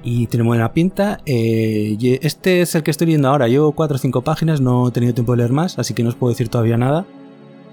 y 0.04 0.28
tiene 0.28 0.46
buena 0.46 0.72
pinta. 0.72 1.20
Eh, 1.26 2.18
este 2.22 2.60
es 2.60 2.74
el 2.74 2.82
que 2.84 2.92
estoy 2.92 3.08
leyendo 3.08 3.28
ahora, 3.28 3.48
llevo 3.48 3.72
4 3.72 3.96
o 3.96 3.98
5 3.98 4.22
páginas, 4.22 4.60
no 4.60 4.88
he 4.88 4.92
tenido 4.92 5.14
tiempo 5.14 5.32
de 5.32 5.38
leer 5.38 5.52
más, 5.52 5.78
así 5.78 5.94
que 5.94 6.02
no 6.02 6.10
os 6.10 6.14
puedo 6.14 6.30
decir 6.30 6.48
todavía 6.48 6.76
nada 6.76 7.06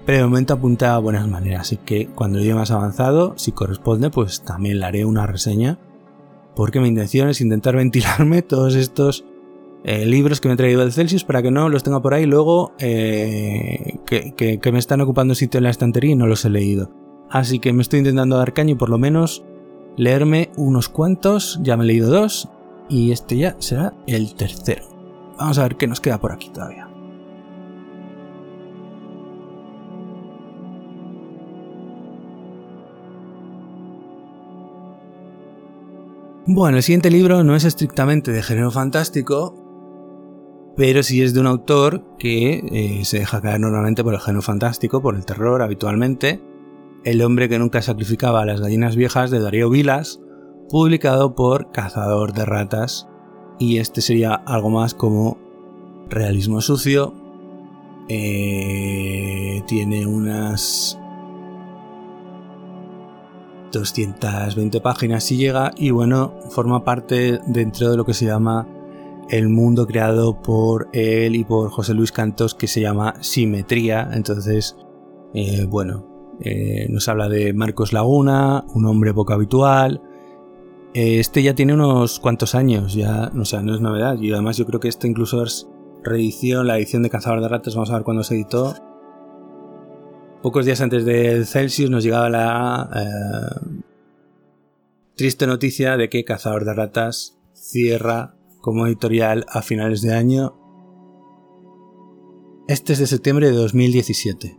pero 0.06 0.18
de 0.18 0.24
momento 0.24 0.54
apunta 0.54 0.94
a 0.94 0.98
buenas 0.98 1.28
maneras, 1.28 1.62
así 1.62 1.78
que 1.78 2.06
cuando 2.06 2.38
llegue 2.38 2.54
más 2.54 2.70
avanzado, 2.70 3.34
si 3.36 3.50
corresponde, 3.50 4.08
pues 4.08 4.42
también 4.42 4.78
le 4.78 4.86
haré 4.86 5.04
una 5.04 5.26
reseña, 5.26 5.80
porque 6.54 6.78
mi 6.78 6.88
intención 6.88 7.28
es 7.28 7.40
intentar 7.40 7.74
ventilarme 7.76 8.42
todos 8.42 8.76
estos 8.76 9.24
eh, 9.82 10.06
libros 10.06 10.40
que 10.40 10.48
me 10.48 10.54
he 10.54 10.56
traído 10.56 10.80
del 10.80 10.92
Celsius 10.92 11.24
para 11.24 11.42
que 11.42 11.50
no 11.50 11.68
los 11.68 11.82
tenga 11.82 12.00
por 12.00 12.14
ahí 12.14 12.24
luego 12.24 12.72
eh, 12.78 13.98
que, 14.06 14.70
me 14.72 14.78
están 14.78 15.00
ocupando 15.00 15.34
sitio 15.34 15.58
en 15.58 15.64
la 15.64 15.70
estantería 15.70 16.12
y 16.12 16.16
no 16.16 16.28
los 16.28 16.44
he 16.44 16.50
leído. 16.50 16.90
Así 17.28 17.58
que 17.58 17.72
me 17.72 17.82
estoy 17.82 17.98
intentando 17.98 18.36
dar 18.36 18.52
caño 18.52 18.72
y 18.72 18.76
por 18.76 18.88
lo 18.88 18.98
menos 18.98 19.44
leerme 19.96 20.50
unos 20.56 20.88
cuantos, 20.88 21.58
ya 21.62 21.76
me 21.76 21.82
he 21.82 21.88
leído 21.88 22.10
dos, 22.10 22.48
y 22.88 23.10
este 23.10 23.36
ya 23.36 23.56
será 23.58 23.94
el 24.06 24.34
tercero. 24.36 24.84
Vamos 25.36 25.58
a 25.58 25.62
ver 25.62 25.76
qué 25.76 25.88
nos 25.88 26.00
queda 26.00 26.18
por 26.18 26.32
aquí 26.32 26.50
todavía. 26.50 26.85
Bueno, 36.48 36.76
el 36.76 36.84
siguiente 36.84 37.10
libro 37.10 37.42
no 37.42 37.56
es 37.56 37.64
estrictamente 37.64 38.30
de 38.30 38.40
género 38.40 38.70
fantástico, 38.70 39.52
pero 40.76 41.02
sí 41.02 41.20
es 41.20 41.34
de 41.34 41.40
un 41.40 41.48
autor 41.48 42.04
que 42.20 42.62
eh, 42.70 43.04
se 43.04 43.18
deja 43.18 43.40
caer 43.40 43.58
normalmente 43.58 44.04
por 44.04 44.14
el 44.14 44.20
género 44.20 44.42
fantástico, 44.42 45.02
por 45.02 45.16
el 45.16 45.24
terror 45.24 45.60
habitualmente. 45.60 46.40
El 47.02 47.20
hombre 47.22 47.48
que 47.48 47.58
nunca 47.58 47.82
sacrificaba 47.82 48.42
a 48.42 48.46
las 48.46 48.60
gallinas 48.60 48.94
viejas 48.94 49.32
de 49.32 49.40
Darío 49.40 49.70
Vilas, 49.70 50.20
publicado 50.68 51.34
por 51.34 51.72
Cazador 51.72 52.32
de 52.32 52.44
Ratas. 52.44 53.08
Y 53.58 53.78
este 53.78 54.00
sería 54.00 54.34
algo 54.34 54.70
más 54.70 54.94
como 54.94 55.38
realismo 56.08 56.60
sucio. 56.60 57.12
Eh, 58.08 59.64
tiene 59.66 60.06
unas 60.06 60.96
220 63.78 64.80
páginas 64.80 65.24
si 65.24 65.36
llega 65.36 65.72
y 65.76 65.90
bueno, 65.90 66.34
forma 66.50 66.84
parte 66.84 67.40
dentro 67.46 67.90
de 67.90 67.96
lo 67.96 68.04
que 68.04 68.14
se 68.14 68.26
llama 68.26 68.66
el 69.28 69.48
mundo 69.48 69.86
creado 69.86 70.40
por 70.40 70.88
él 70.92 71.36
y 71.36 71.44
por 71.44 71.70
José 71.70 71.94
Luis 71.94 72.12
Cantos 72.12 72.54
que 72.54 72.66
se 72.66 72.80
llama 72.80 73.14
Simetría. 73.20 74.08
Entonces, 74.12 74.76
eh, 75.34 75.64
bueno, 75.68 76.36
eh, 76.40 76.86
nos 76.90 77.08
habla 77.08 77.28
de 77.28 77.52
Marcos 77.52 77.92
Laguna, 77.92 78.64
un 78.74 78.86
hombre 78.86 79.12
poco 79.14 79.32
habitual. 79.32 80.02
Este 80.94 81.42
ya 81.42 81.54
tiene 81.54 81.74
unos 81.74 82.20
cuantos 82.20 82.54
años, 82.54 82.94
ya, 82.94 83.30
no 83.34 83.44
sé, 83.44 83.62
no 83.62 83.74
es 83.74 83.80
novedad. 83.80 84.18
Y 84.20 84.32
además 84.32 84.56
yo 84.56 84.64
creo 84.64 84.80
que 84.80 84.88
este 84.88 85.08
incluso 85.08 85.42
es 85.42 85.68
reedición, 86.02 86.66
la 86.66 86.78
edición 86.78 87.02
de 87.02 87.10
Cazador 87.10 87.40
de 87.40 87.48
Ratas, 87.48 87.74
vamos 87.74 87.90
a 87.90 87.94
ver 87.94 88.04
cuándo 88.04 88.22
se 88.22 88.34
editó. 88.34 88.74
Pocos 90.46 90.64
días 90.64 90.80
antes 90.80 91.04
del 91.04 91.44
Celsius 91.44 91.90
nos 91.90 92.04
llegaba 92.04 92.30
la 92.30 92.88
eh, 92.94 93.82
triste 95.16 95.44
noticia 95.44 95.96
de 95.96 96.08
que 96.08 96.24
Cazador 96.24 96.64
de 96.64 96.72
Ratas 96.72 97.36
cierra 97.52 98.36
como 98.60 98.86
editorial 98.86 99.44
a 99.48 99.62
finales 99.62 100.02
de 100.02 100.14
año. 100.14 100.54
Este 102.68 102.92
es 102.92 103.00
de 103.00 103.08
septiembre 103.08 103.50
de 103.50 103.56
2017. 103.56 104.56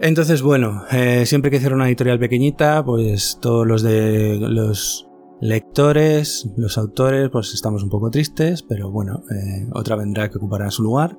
Entonces, 0.00 0.42
bueno, 0.42 0.82
eh, 0.90 1.24
siempre 1.24 1.52
que 1.52 1.60
cierra 1.60 1.76
una 1.76 1.86
editorial 1.86 2.18
pequeñita, 2.18 2.84
pues 2.84 3.38
todos 3.40 3.64
los 3.64 3.84
de 3.84 4.38
los 4.40 5.08
lectores, 5.40 6.50
los 6.56 6.78
autores, 6.78 7.30
pues 7.30 7.54
estamos 7.54 7.84
un 7.84 7.90
poco 7.90 8.10
tristes, 8.10 8.64
pero 8.64 8.90
bueno, 8.90 9.22
eh, 9.30 9.68
otra 9.72 9.94
vendrá 9.94 10.28
que 10.30 10.38
ocupará 10.38 10.68
su 10.72 10.82
lugar. 10.82 11.16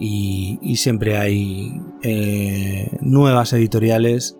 Y, 0.00 0.76
siempre 0.76 1.16
hay 1.16 1.80
eh, 2.02 2.96
nuevas 3.00 3.52
editoriales 3.52 4.36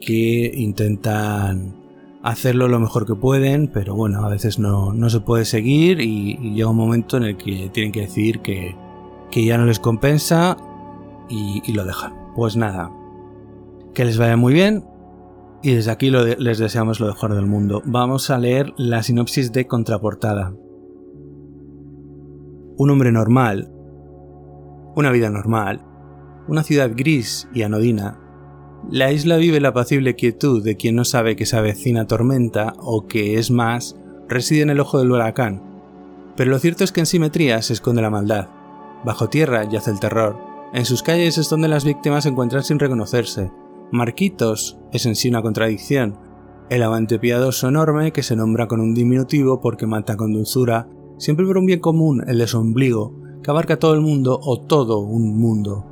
que 0.00 0.50
intentan 0.54 1.76
hacerlo 2.22 2.68
lo 2.68 2.80
mejor 2.80 3.06
que 3.06 3.14
pueden, 3.14 3.68
pero 3.68 3.94
bueno, 3.94 4.24
a 4.24 4.30
veces 4.30 4.58
no, 4.58 4.94
se 5.10 5.20
puede 5.20 5.44
seguir 5.44 6.00
y, 6.00 6.36
llega 6.54 6.70
un 6.70 6.76
momento 6.76 7.18
en 7.18 7.24
el 7.24 7.36
que 7.36 7.68
tienen 7.72 7.92
que 7.92 8.00
decir 8.00 8.40
que, 8.40 8.74
ya 9.30 9.58
no 9.58 9.66
les 9.66 9.78
compensa 9.78 10.56
y, 11.28 11.72
lo 11.72 11.84
dejan. 11.84 12.14
Pues 12.34 12.56
nada, 12.56 12.90
que 13.92 14.04
les 14.04 14.16
vaya 14.16 14.36
muy 14.36 14.54
bien 14.54 14.84
y 15.62 15.74
desde 15.74 15.90
aquí 15.90 16.10
les 16.10 16.58
deseamos 16.58 16.98
lo 16.98 17.06
mejor 17.06 17.34
del 17.34 17.46
mundo. 17.46 17.82
Vamos 17.84 18.30
a 18.30 18.38
leer 18.38 18.72
la 18.76 19.02
sinopsis 19.02 19.52
de 19.52 19.66
contraportada. 19.66 20.54
Un 22.76 22.90
hombre 22.90 23.12
normal, 23.12 23.73
una 24.94 25.10
vida 25.10 25.30
normal, 25.30 25.80
una 26.48 26.62
ciudad 26.62 26.90
gris 26.94 27.48
y 27.54 27.62
anodina. 27.62 28.20
La 28.90 29.12
isla 29.12 29.36
vive 29.36 29.60
la 29.60 29.68
apacible 29.68 30.14
quietud 30.14 30.62
de 30.62 30.76
quien 30.76 30.96
no 30.96 31.04
sabe 31.04 31.36
que 31.36 31.46
se 31.46 31.56
avecina 31.56 32.06
tormenta 32.06 32.74
o 32.78 33.06
que, 33.06 33.38
es 33.38 33.50
más, 33.50 33.96
reside 34.28 34.62
en 34.62 34.70
el 34.70 34.80
ojo 34.80 34.98
del 34.98 35.10
huracán. 35.10 35.62
Pero 36.36 36.50
lo 36.50 36.58
cierto 36.58 36.84
es 36.84 36.92
que 36.92 37.00
en 37.00 37.06
simetría 37.06 37.62
se 37.62 37.72
esconde 37.72 38.02
la 38.02 38.10
maldad. 38.10 38.48
Bajo 39.04 39.28
tierra 39.28 39.64
yace 39.64 39.90
el 39.90 40.00
terror. 40.00 40.36
En 40.74 40.84
sus 40.84 41.02
calles 41.02 41.38
es 41.38 41.48
donde 41.48 41.68
las 41.68 41.84
víctimas 41.84 42.24
se 42.24 42.30
encuentran 42.30 42.64
sin 42.64 42.78
reconocerse, 42.78 43.50
Marquitos 43.94 44.76
es 44.92 45.06
en 45.06 45.14
sí 45.14 45.28
una 45.28 45.40
contradicción, 45.40 46.18
el 46.68 46.82
amante 46.82 47.20
piadoso 47.20 47.68
enorme 47.68 48.12
que 48.12 48.24
se 48.24 48.34
nombra 48.34 48.66
con 48.66 48.80
un 48.80 48.92
diminutivo 48.92 49.60
porque 49.60 49.86
mata 49.86 50.16
con 50.16 50.32
dulzura, 50.32 50.88
siempre 51.16 51.46
por 51.46 51.58
un 51.58 51.66
bien 51.66 51.78
común, 51.78 52.24
el 52.26 52.38
de 52.38 52.48
su 52.48 52.58
ombligo, 52.58 53.14
que 53.44 53.50
abarca 53.50 53.78
todo 53.78 53.92
el 53.92 54.00
mundo 54.00 54.40
o 54.42 54.58
todo 54.60 55.00
un 55.00 55.38
mundo, 55.38 55.84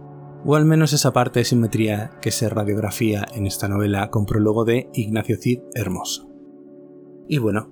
o 0.44 0.56
al 0.56 0.64
menos 0.64 0.94
esa 0.94 1.12
parte 1.12 1.40
de 1.40 1.44
simetría 1.44 2.12
que 2.22 2.30
se 2.30 2.48
radiografía 2.48 3.26
en 3.34 3.46
esta 3.46 3.68
novela 3.68 4.10
con 4.10 4.24
prólogo 4.24 4.64
de 4.64 4.88
Ignacio 4.94 5.36
Cid 5.36 5.60
Hermoso. 5.74 6.28
Y 7.28 7.38
bueno, 7.38 7.70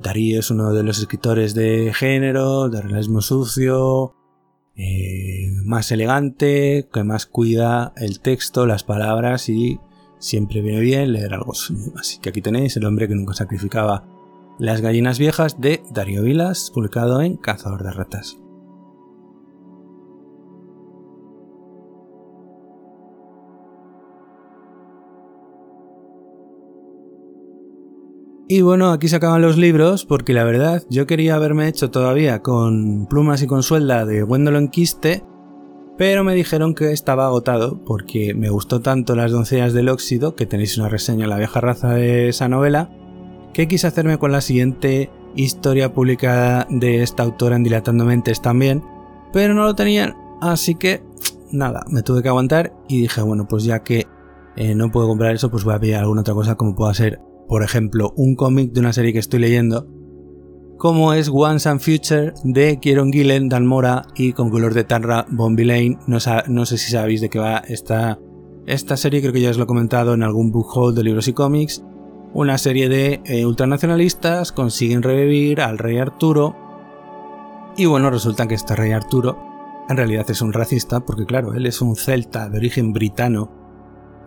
Darío 0.00 0.38
es 0.40 0.50
uno 0.50 0.74
de 0.74 0.82
los 0.82 0.98
escritores 0.98 1.54
de 1.54 1.92
género, 1.94 2.68
de 2.68 2.82
realismo 2.82 3.22
sucio, 3.22 4.14
eh, 4.76 5.50
más 5.64 5.90
elegante, 5.90 6.88
que 6.92 7.02
más 7.02 7.24
cuida 7.24 7.94
el 7.96 8.20
texto, 8.20 8.66
las 8.66 8.84
palabras 8.84 9.48
y 9.48 9.80
siempre 10.18 10.60
viene 10.60 10.80
bien 10.80 11.12
leer 11.12 11.34
algo 11.34 11.52
Así 11.98 12.20
que 12.20 12.28
aquí 12.28 12.40
tenéis 12.40 12.76
El 12.76 12.84
hombre 12.84 13.08
que 13.08 13.14
nunca 13.14 13.34
sacrificaba 13.34 14.06
las 14.58 14.80
gallinas 14.82 15.18
viejas 15.18 15.60
de 15.60 15.82
Darío 15.90 16.22
Vilas, 16.22 16.70
publicado 16.72 17.22
en 17.22 17.36
Cazador 17.36 17.82
de 17.82 17.90
Ratas. 17.90 18.41
Y 28.54 28.60
bueno, 28.60 28.90
aquí 28.90 29.08
se 29.08 29.16
acaban 29.16 29.40
los 29.40 29.56
libros 29.56 30.04
porque 30.04 30.34
la 30.34 30.44
verdad 30.44 30.82
yo 30.90 31.06
quería 31.06 31.36
haberme 31.36 31.68
hecho 31.68 31.90
todavía 31.90 32.42
con 32.42 33.06
plumas 33.06 33.40
y 33.40 33.46
con 33.46 33.62
suelda 33.62 34.04
de 34.04 34.24
Gwendolyn 34.24 34.68
Quiste, 34.68 35.24
pero 35.96 36.22
me 36.22 36.34
dijeron 36.34 36.74
que 36.74 36.92
estaba 36.92 37.24
agotado 37.24 37.82
porque 37.82 38.34
me 38.34 38.50
gustó 38.50 38.82
tanto 38.82 39.16
Las 39.16 39.32
doncellas 39.32 39.72
del 39.72 39.88
óxido, 39.88 40.34
que 40.34 40.44
tenéis 40.44 40.76
una 40.76 40.90
reseña 40.90 41.24
en 41.24 41.30
la 41.30 41.38
vieja 41.38 41.62
raza 41.62 41.94
de 41.94 42.28
esa 42.28 42.46
novela, 42.46 42.90
que 43.54 43.68
quise 43.68 43.86
hacerme 43.86 44.18
con 44.18 44.32
la 44.32 44.42
siguiente 44.42 45.10
historia 45.34 45.94
publicada 45.94 46.66
de 46.68 47.02
esta 47.02 47.22
autora 47.22 47.56
en 47.56 47.62
Dilatando 47.62 48.04
Mentes 48.04 48.42
también, 48.42 48.84
pero 49.32 49.54
no 49.54 49.64
lo 49.64 49.74
tenían, 49.74 50.14
así 50.42 50.74
que 50.74 51.02
nada, 51.52 51.84
me 51.88 52.02
tuve 52.02 52.22
que 52.22 52.28
aguantar 52.28 52.74
y 52.86 53.00
dije, 53.00 53.22
bueno, 53.22 53.48
pues 53.48 53.64
ya 53.64 53.82
que 53.82 54.06
eh, 54.56 54.74
no 54.74 54.92
puedo 54.92 55.08
comprar 55.08 55.34
eso, 55.34 55.50
pues 55.50 55.64
voy 55.64 55.72
a 55.72 55.80
pillar 55.80 56.00
alguna 56.02 56.20
otra 56.20 56.34
cosa 56.34 56.54
como 56.54 56.74
pueda 56.74 56.92
ser 56.92 57.31
por 57.52 57.62
ejemplo, 57.62 58.14
un 58.16 58.34
cómic 58.34 58.72
de 58.72 58.80
una 58.80 58.94
serie 58.94 59.12
que 59.12 59.18
estoy 59.18 59.38
leyendo, 59.38 59.86
como 60.78 61.12
es 61.12 61.28
Once 61.30 61.68
and 61.68 61.80
Future 61.80 62.32
de 62.44 62.78
Kieron 62.80 63.12
Gillen, 63.12 63.50
Dan 63.50 63.66
Mora 63.66 64.06
y 64.16 64.32
con 64.32 64.48
color 64.48 64.72
de 64.72 64.84
Tarra 64.84 65.26
Bombi 65.28 65.64
Lane. 65.64 65.98
No, 66.06 66.18
sé 66.18 66.78
si 66.78 66.90
sabéis 66.90 67.20
de 67.20 67.28
qué 67.28 67.38
va 67.38 67.58
esta, 67.58 68.16
serie, 68.96 69.20
creo 69.20 69.34
que 69.34 69.42
ya 69.42 69.50
os 69.50 69.58
lo 69.58 69.64
he 69.64 69.66
comentado 69.66 70.14
en 70.14 70.22
algún 70.22 70.50
book 70.50 70.68
haul 70.74 70.94
de 70.94 71.04
libros 71.04 71.28
y 71.28 71.34
cómics. 71.34 71.84
Una 72.32 72.56
serie 72.56 72.88
de 72.88 73.20
eh, 73.26 73.44
ultranacionalistas 73.44 74.50
consiguen 74.50 75.02
revivir 75.02 75.60
al 75.60 75.76
rey 75.76 75.98
Arturo. 75.98 76.56
Y 77.76 77.84
bueno, 77.84 78.08
resulta 78.08 78.48
que 78.48 78.54
este 78.54 78.76
rey 78.76 78.92
Arturo 78.92 79.36
en 79.90 79.98
realidad 79.98 80.24
es 80.30 80.40
un 80.40 80.54
racista, 80.54 81.00
porque 81.00 81.26
claro, 81.26 81.52
él 81.52 81.66
es 81.66 81.82
un 81.82 81.96
celta 81.96 82.48
de 82.48 82.56
origen 82.56 82.94
britano 82.94 83.61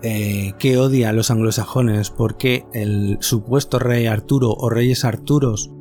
eh, 0.01 0.53
que 0.59 0.77
odia 0.77 1.09
a 1.09 1.13
los 1.13 1.31
anglosajones 1.31 2.09
porque 2.09 2.65
el 2.73 3.17
supuesto 3.21 3.79
rey 3.79 4.07
Arturo 4.07 4.51
o 4.51 4.69
reyes 4.69 5.05
Arturos 5.05 5.71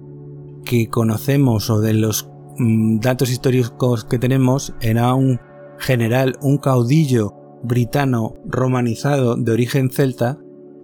que 0.64 0.88
conocemos 0.88 1.70
o 1.70 1.81
de 1.81 1.94
los 1.94 2.31
mm, 2.59 3.00
datos 3.00 3.31
históricos 3.31 4.05
que 4.05 4.18
tenemos 4.18 4.74
era 4.81 5.14
un 5.14 5.40
general, 5.79 6.38
un 6.40 6.59
caudillo 6.59 7.35
britano 7.62 8.35
romanizado 8.46 9.37
de 9.37 9.53
origen 9.53 9.90
celta 9.90 10.38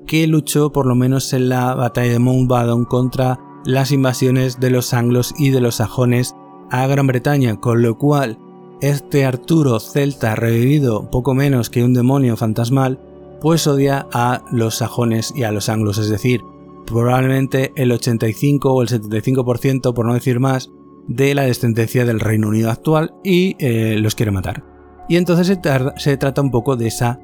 que 0.06 0.26
luchó 0.26 0.72
por 0.72 0.86
lo 0.86 0.94
menos 0.94 1.32
en 1.32 1.48
la 1.48 1.74
batalla 1.74 2.12
de 2.12 2.18
Mountbatten 2.18 2.84
contra 2.84 3.38
las 3.64 3.92
invasiones 3.92 4.58
de 4.58 4.70
los 4.70 4.94
anglos 4.94 5.34
y 5.38 5.50
de 5.50 5.60
los 5.60 5.76
sajones 5.76 6.34
a 6.70 6.86
Gran 6.86 7.06
Bretaña, 7.06 7.56
con 7.56 7.82
lo 7.82 7.98
cual 7.98 8.38
este 8.80 9.26
Arturo 9.26 9.78
celta 9.78 10.34
revivido 10.34 11.10
poco 11.10 11.34
menos 11.34 11.68
que 11.68 11.84
un 11.84 11.92
demonio 11.92 12.36
fantasmal 12.36 12.98
pues 13.40 13.66
odia 13.66 14.06
a 14.12 14.44
los 14.52 14.76
sajones 14.76 15.32
y 15.34 15.44
a 15.44 15.52
los 15.52 15.68
anglos, 15.68 15.98
es 15.98 16.08
decir, 16.08 16.42
probablemente 16.86 17.72
el 17.76 17.92
85 17.92 18.72
o 18.72 18.82
el 18.82 18.88
75%, 18.88 19.94
por 19.94 20.06
no 20.06 20.14
decir 20.14 20.40
más, 20.40 20.70
de 21.06 21.34
la 21.34 21.42
descendencia 21.42 22.04
del 22.04 22.20
Reino 22.20 22.48
Unido 22.48 22.70
actual 22.70 23.14
y 23.24 23.56
eh, 23.58 23.96
los 23.98 24.14
quiere 24.14 24.32
matar. 24.32 24.64
Y 25.08 25.16
entonces 25.16 25.58
se, 25.96 26.16
trata 26.16 26.40
un 26.40 26.50
poco 26.50 26.76
de 26.76 26.86
esa, 26.86 27.20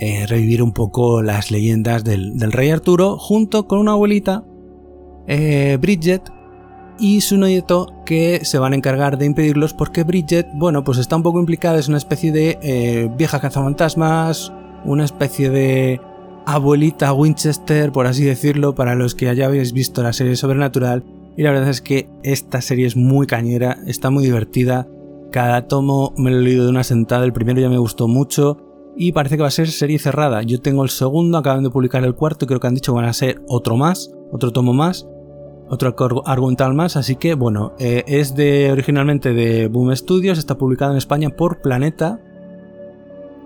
eh, 0.00 0.26
revivir 0.26 0.62
un 0.62 0.72
poco 0.72 1.22
las 1.22 1.50
leyendas 1.50 2.02
del, 2.02 2.52
rey 2.52 2.70
Arturo 2.70 3.18
junto 3.18 3.68
con 3.68 3.78
una 3.78 3.92
abuelita, 3.92 4.44
eh, 5.26 5.78
Bridget, 5.80 6.22
y 6.98 7.20
su 7.20 7.36
nieto 7.38 7.86
que 8.04 8.44
se 8.44 8.58
van 8.58 8.72
a 8.72 8.76
encargar 8.76 9.16
de 9.16 9.26
impedirlos 9.26 9.72
porque 9.74 10.02
Bridget, 10.02 10.48
bueno, 10.54 10.84
pues 10.84 10.98
está 10.98 11.16
un 11.16 11.22
poco 11.22 11.40
implicada, 11.40 11.78
es 11.78 11.88
una 11.88 11.98
especie 11.98 12.30
de 12.30 13.10
vieja 13.16 13.40
cazafantasmas, 13.40 14.52
una 14.84 15.04
especie 15.04 15.50
de 15.50 16.00
abuelita 16.46 17.12
Winchester, 17.12 17.92
por 17.92 18.06
así 18.06 18.24
decirlo, 18.24 18.74
para 18.74 18.94
los 18.94 19.14
que 19.14 19.34
ya 19.34 19.46
habéis 19.46 19.72
visto 19.72 20.02
la 20.02 20.12
serie 20.12 20.36
Sobrenatural. 20.36 21.04
Y 21.36 21.42
la 21.42 21.52
verdad 21.52 21.68
es 21.70 21.80
que 21.80 22.08
esta 22.22 22.60
serie 22.60 22.86
es 22.86 22.96
muy 22.96 23.26
cañera, 23.26 23.78
está 23.86 24.10
muy 24.10 24.24
divertida. 24.24 24.88
Cada 25.30 25.68
tomo 25.68 26.12
me 26.16 26.30
lo 26.30 26.38
he 26.38 26.42
leído 26.42 26.64
de 26.64 26.70
una 26.70 26.84
sentada, 26.84 27.24
el 27.24 27.32
primero 27.32 27.60
ya 27.60 27.68
me 27.68 27.78
gustó 27.78 28.08
mucho 28.08 28.58
y 28.96 29.12
parece 29.12 29.36
que 29.36 29.42
va 29.42 29.48
a 29.48 29.52
ser 29.52 29.68
serie 29.68 29.98
cerrada. 29.98 30.42
Yo 30.42 30.60
tengo 30.60 30.82
el 30.82 30.90
segundo, 30.90 31.38
acaban 31.38 31.62
de 31.62 31.70
publicar 31.70 32.04
el 32.04 32.14
cuarto 32.14 32.44
y 32.44 32.48
creo 32.48 32.60
que 32.60 32.66
han 32.66 32.74
dicho 32.74 32.92
que 32.92 32.96
van 32.96 33.08
a 33.08 33.12
ser 33.12 33.40
otro 33.46 33.76
más, 33.76 34.10
otro 34.32 34.50
tomo 34.50 34.72
más, 34.72 35.06
otro 35.68 35.94
argumental 36.26 36.74
más, 36.74 36.96
así 36.96 37.14
que 37.14 37.34
bueno, 37.34 37.74
eh, 37.78 38.02
es 38.08 38.34
de 38.34 38.72
originalmente 38.72 39.32
de 39.32 39.68
Boom 39.68 39.94
Studios, 39.94 40.36
está 40.36 40.58
publicado 40.58 40.90
en 40.90 40.98
España 40.98 41.30
por 41.30 41.60
Planeta, 41.60 42.20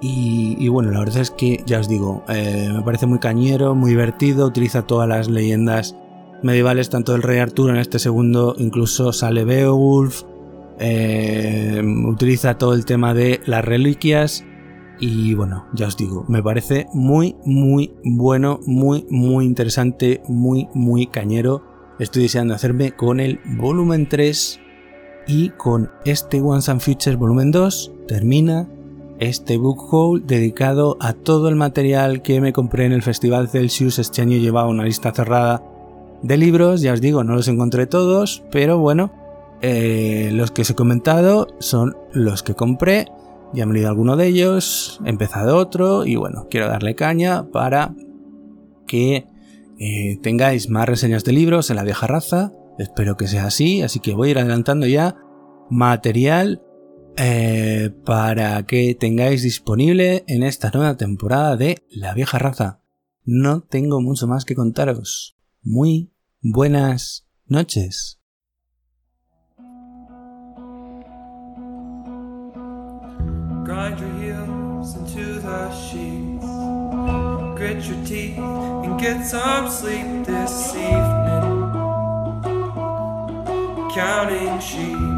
y, 0.01 0.69
bueno, 0.69 0.91
la 0.91 1.01
verdad 1.01 1.19
es 1.19 1.31
que, 1.31 1.63
ya 1.67 1.81
os 1.81 1.89
digo, 1.89 2.25
eh, 2.29 2.69
me 2.73 2.83
parece 2.83 3.07
muy 3.07 3.19
cañero, 3.19 3.75
muy 3.75 3.91
divertido, 3.91 4.47
utiliza 4.47 4.83
todas 4.83 5.09
las 5.09 5.29
leyendas 5.29 5.97
medievales, 6.43 6.91
tanto 6.91 7.13
del 7.13 7.23
rey 7.23 7.39
Arturo 7.39 7.73
en 7.73 7.81
este 7.81 7.99
segundo, 7.99 8.55
incluso 8.59 9.13
sale 9.15 9.45
Beowulf, 9.45 10.23
eh, 10.79 11.83
utiliza 12.07 12.59
todo 12.59 12.75
el 12.75 12.85
tema 12.85 13.15
de 13.15 13.41
las 13.47 13.65
reliquias 13.65 14.45
y 14.99 15.35
bueno, 15.35 15.67
ya 15.73 15.87
os 15.87 15.97
digo, 15.97 16.25
me 16.29 16.43
parece 16.43 16.87
muy, 16.93 17.37
muy 17.45 17.93
bueno, 18.05 18.61
muy, 18.67 19.07
muy 19.11 19.45
interesante, 19.45 20.23
muy, 20.29 20.69
muy 20.75 21.07
cañero. 21.07 21.63
Estoy 21.99 22.25
deseando 22.25 22.55
hacerme 22.55 22.93
con 22.93 23.21
el 23.21 23.41
volumen 23.57 24.09
3 24.09 24.61
y 25.27 25.51
con 25.51 25.91
este 26.05 26.41
Once 26.41 26.71
and 26.71 26.81
Futures 26.81 27.19
volumen 27.19 27.51
2 27.51 27.93
termina 28.07 28.69
este 29.19 29.57
book 29.57 29.89
haul 29.91 30.27
dedicado 30.27 30.97
a 31.01 31.13
todo 31.13 31.49
el 31.49 31.57
material 31.57 32.23
que 32.23 32.41
me 32.41 32.53
compré 32.53 32.87
en 32.87 32.93
el 32.93 33.03
Festival 33.03 33.49
Celsius. 33.49 33.99
Este 33.99 34.23
año 34.23 34.39
llevaba 34.39 34.69
una 34.69 34.85
lista 34.85 35.13
cerrada 35.13 35.63
de 36.23 36.37
libros, 36.37 36.81
ya 36.81 36.93
os 36.93 37.01
digo, 37.01 37.23
no 37.23 37.35
los 37.35 37.49
encontré 37.49 37.87
todos, 37.87 38.43
pero 38.51 38.79
bueno, 38.79 39.13
eh, 39.61 40.31
los 40.33 40.51
que 40.51 40.63
os 40.63 40.71
he 40.71 40.75
comentado 40.75 41.49
son 41.61 41.97
los 42.13 42.43
que 42.43 42.55
compré. 42.55 43.07
Ya 43.53 43.67
me 43.67 43.73
he 43.73 43.75
leído 43.75 43.91
alguno 43.91 44.17
de 44.17 44.27
ellos, 44.27 45.01
he 45.05 45.11
empezado 45.11 45.57
otro 45.57 46.05
y 46.05 46.17
bueno, 46.17 46.49
quiero 46.51 46.67
darle 46.67 46.95
caña 46.95 47.51
para 47.51 47.95
que 48.87 49.27
eh, 49.79 50.19
tengáis 50.23 50.71
más 50.71 50.89
reseñas 50.89 51.25
de 51.25 51.33
libros 51.33 51.71
en 51.71 51.77
la 51.77 51.85
vieja 51.85 52.07
raza. 52.07 52.53
Espero 52.79 53.17
que 53.17 53.29
sea 53.29 53.47
así, 53.47 53.83
así 53.83 54.01
que 54.01 54.15
voy 54.15 54.29
a 54.29 54.31
ir 54.33 54.39
adelantando 54.39 54.87
ya 54.87 55.17
material 55.71 56.63
eh, 57.17 57.91
para 58.05 58.65
que 58.67 58.95
tengáis 58.95 59.43
disponible 59.43 60.25
en 60.27 60.43
esta 60.43 60.71
nueva 60.73 60.97
temporada 60.97 61.57
de 61.57 61.83
La 61.91 62.15
vieja 62.15 62.39
raza. 62.39 62.81
No 63.25 63.63
tengo 63.63 64.01
mucho 64.01 64.27
más 64.27 64.45
que 64.45 64.55
contaros. 64.55 65.37
Muy 65.63 66.13
buenas 66.41 67.27
noches. 67.47 68.21
Grind 73.65 73.99
your 73.99 74.11
heels 74.21 74.95
into 74.97 75.41
the 75.41 75.71
sheets. 75.73 76.45
Grit 77.57 77.83
your 77.87 78.05
teeth 78.05 78.39
and 78.39 79.01
get 79.01 79.25
some 79.25 79.71
sleep 79.71 80.27
this 80.27 80.75
evening. 80.75 81.71
Counting 83.95 84.61
sheep. 84.61 85.14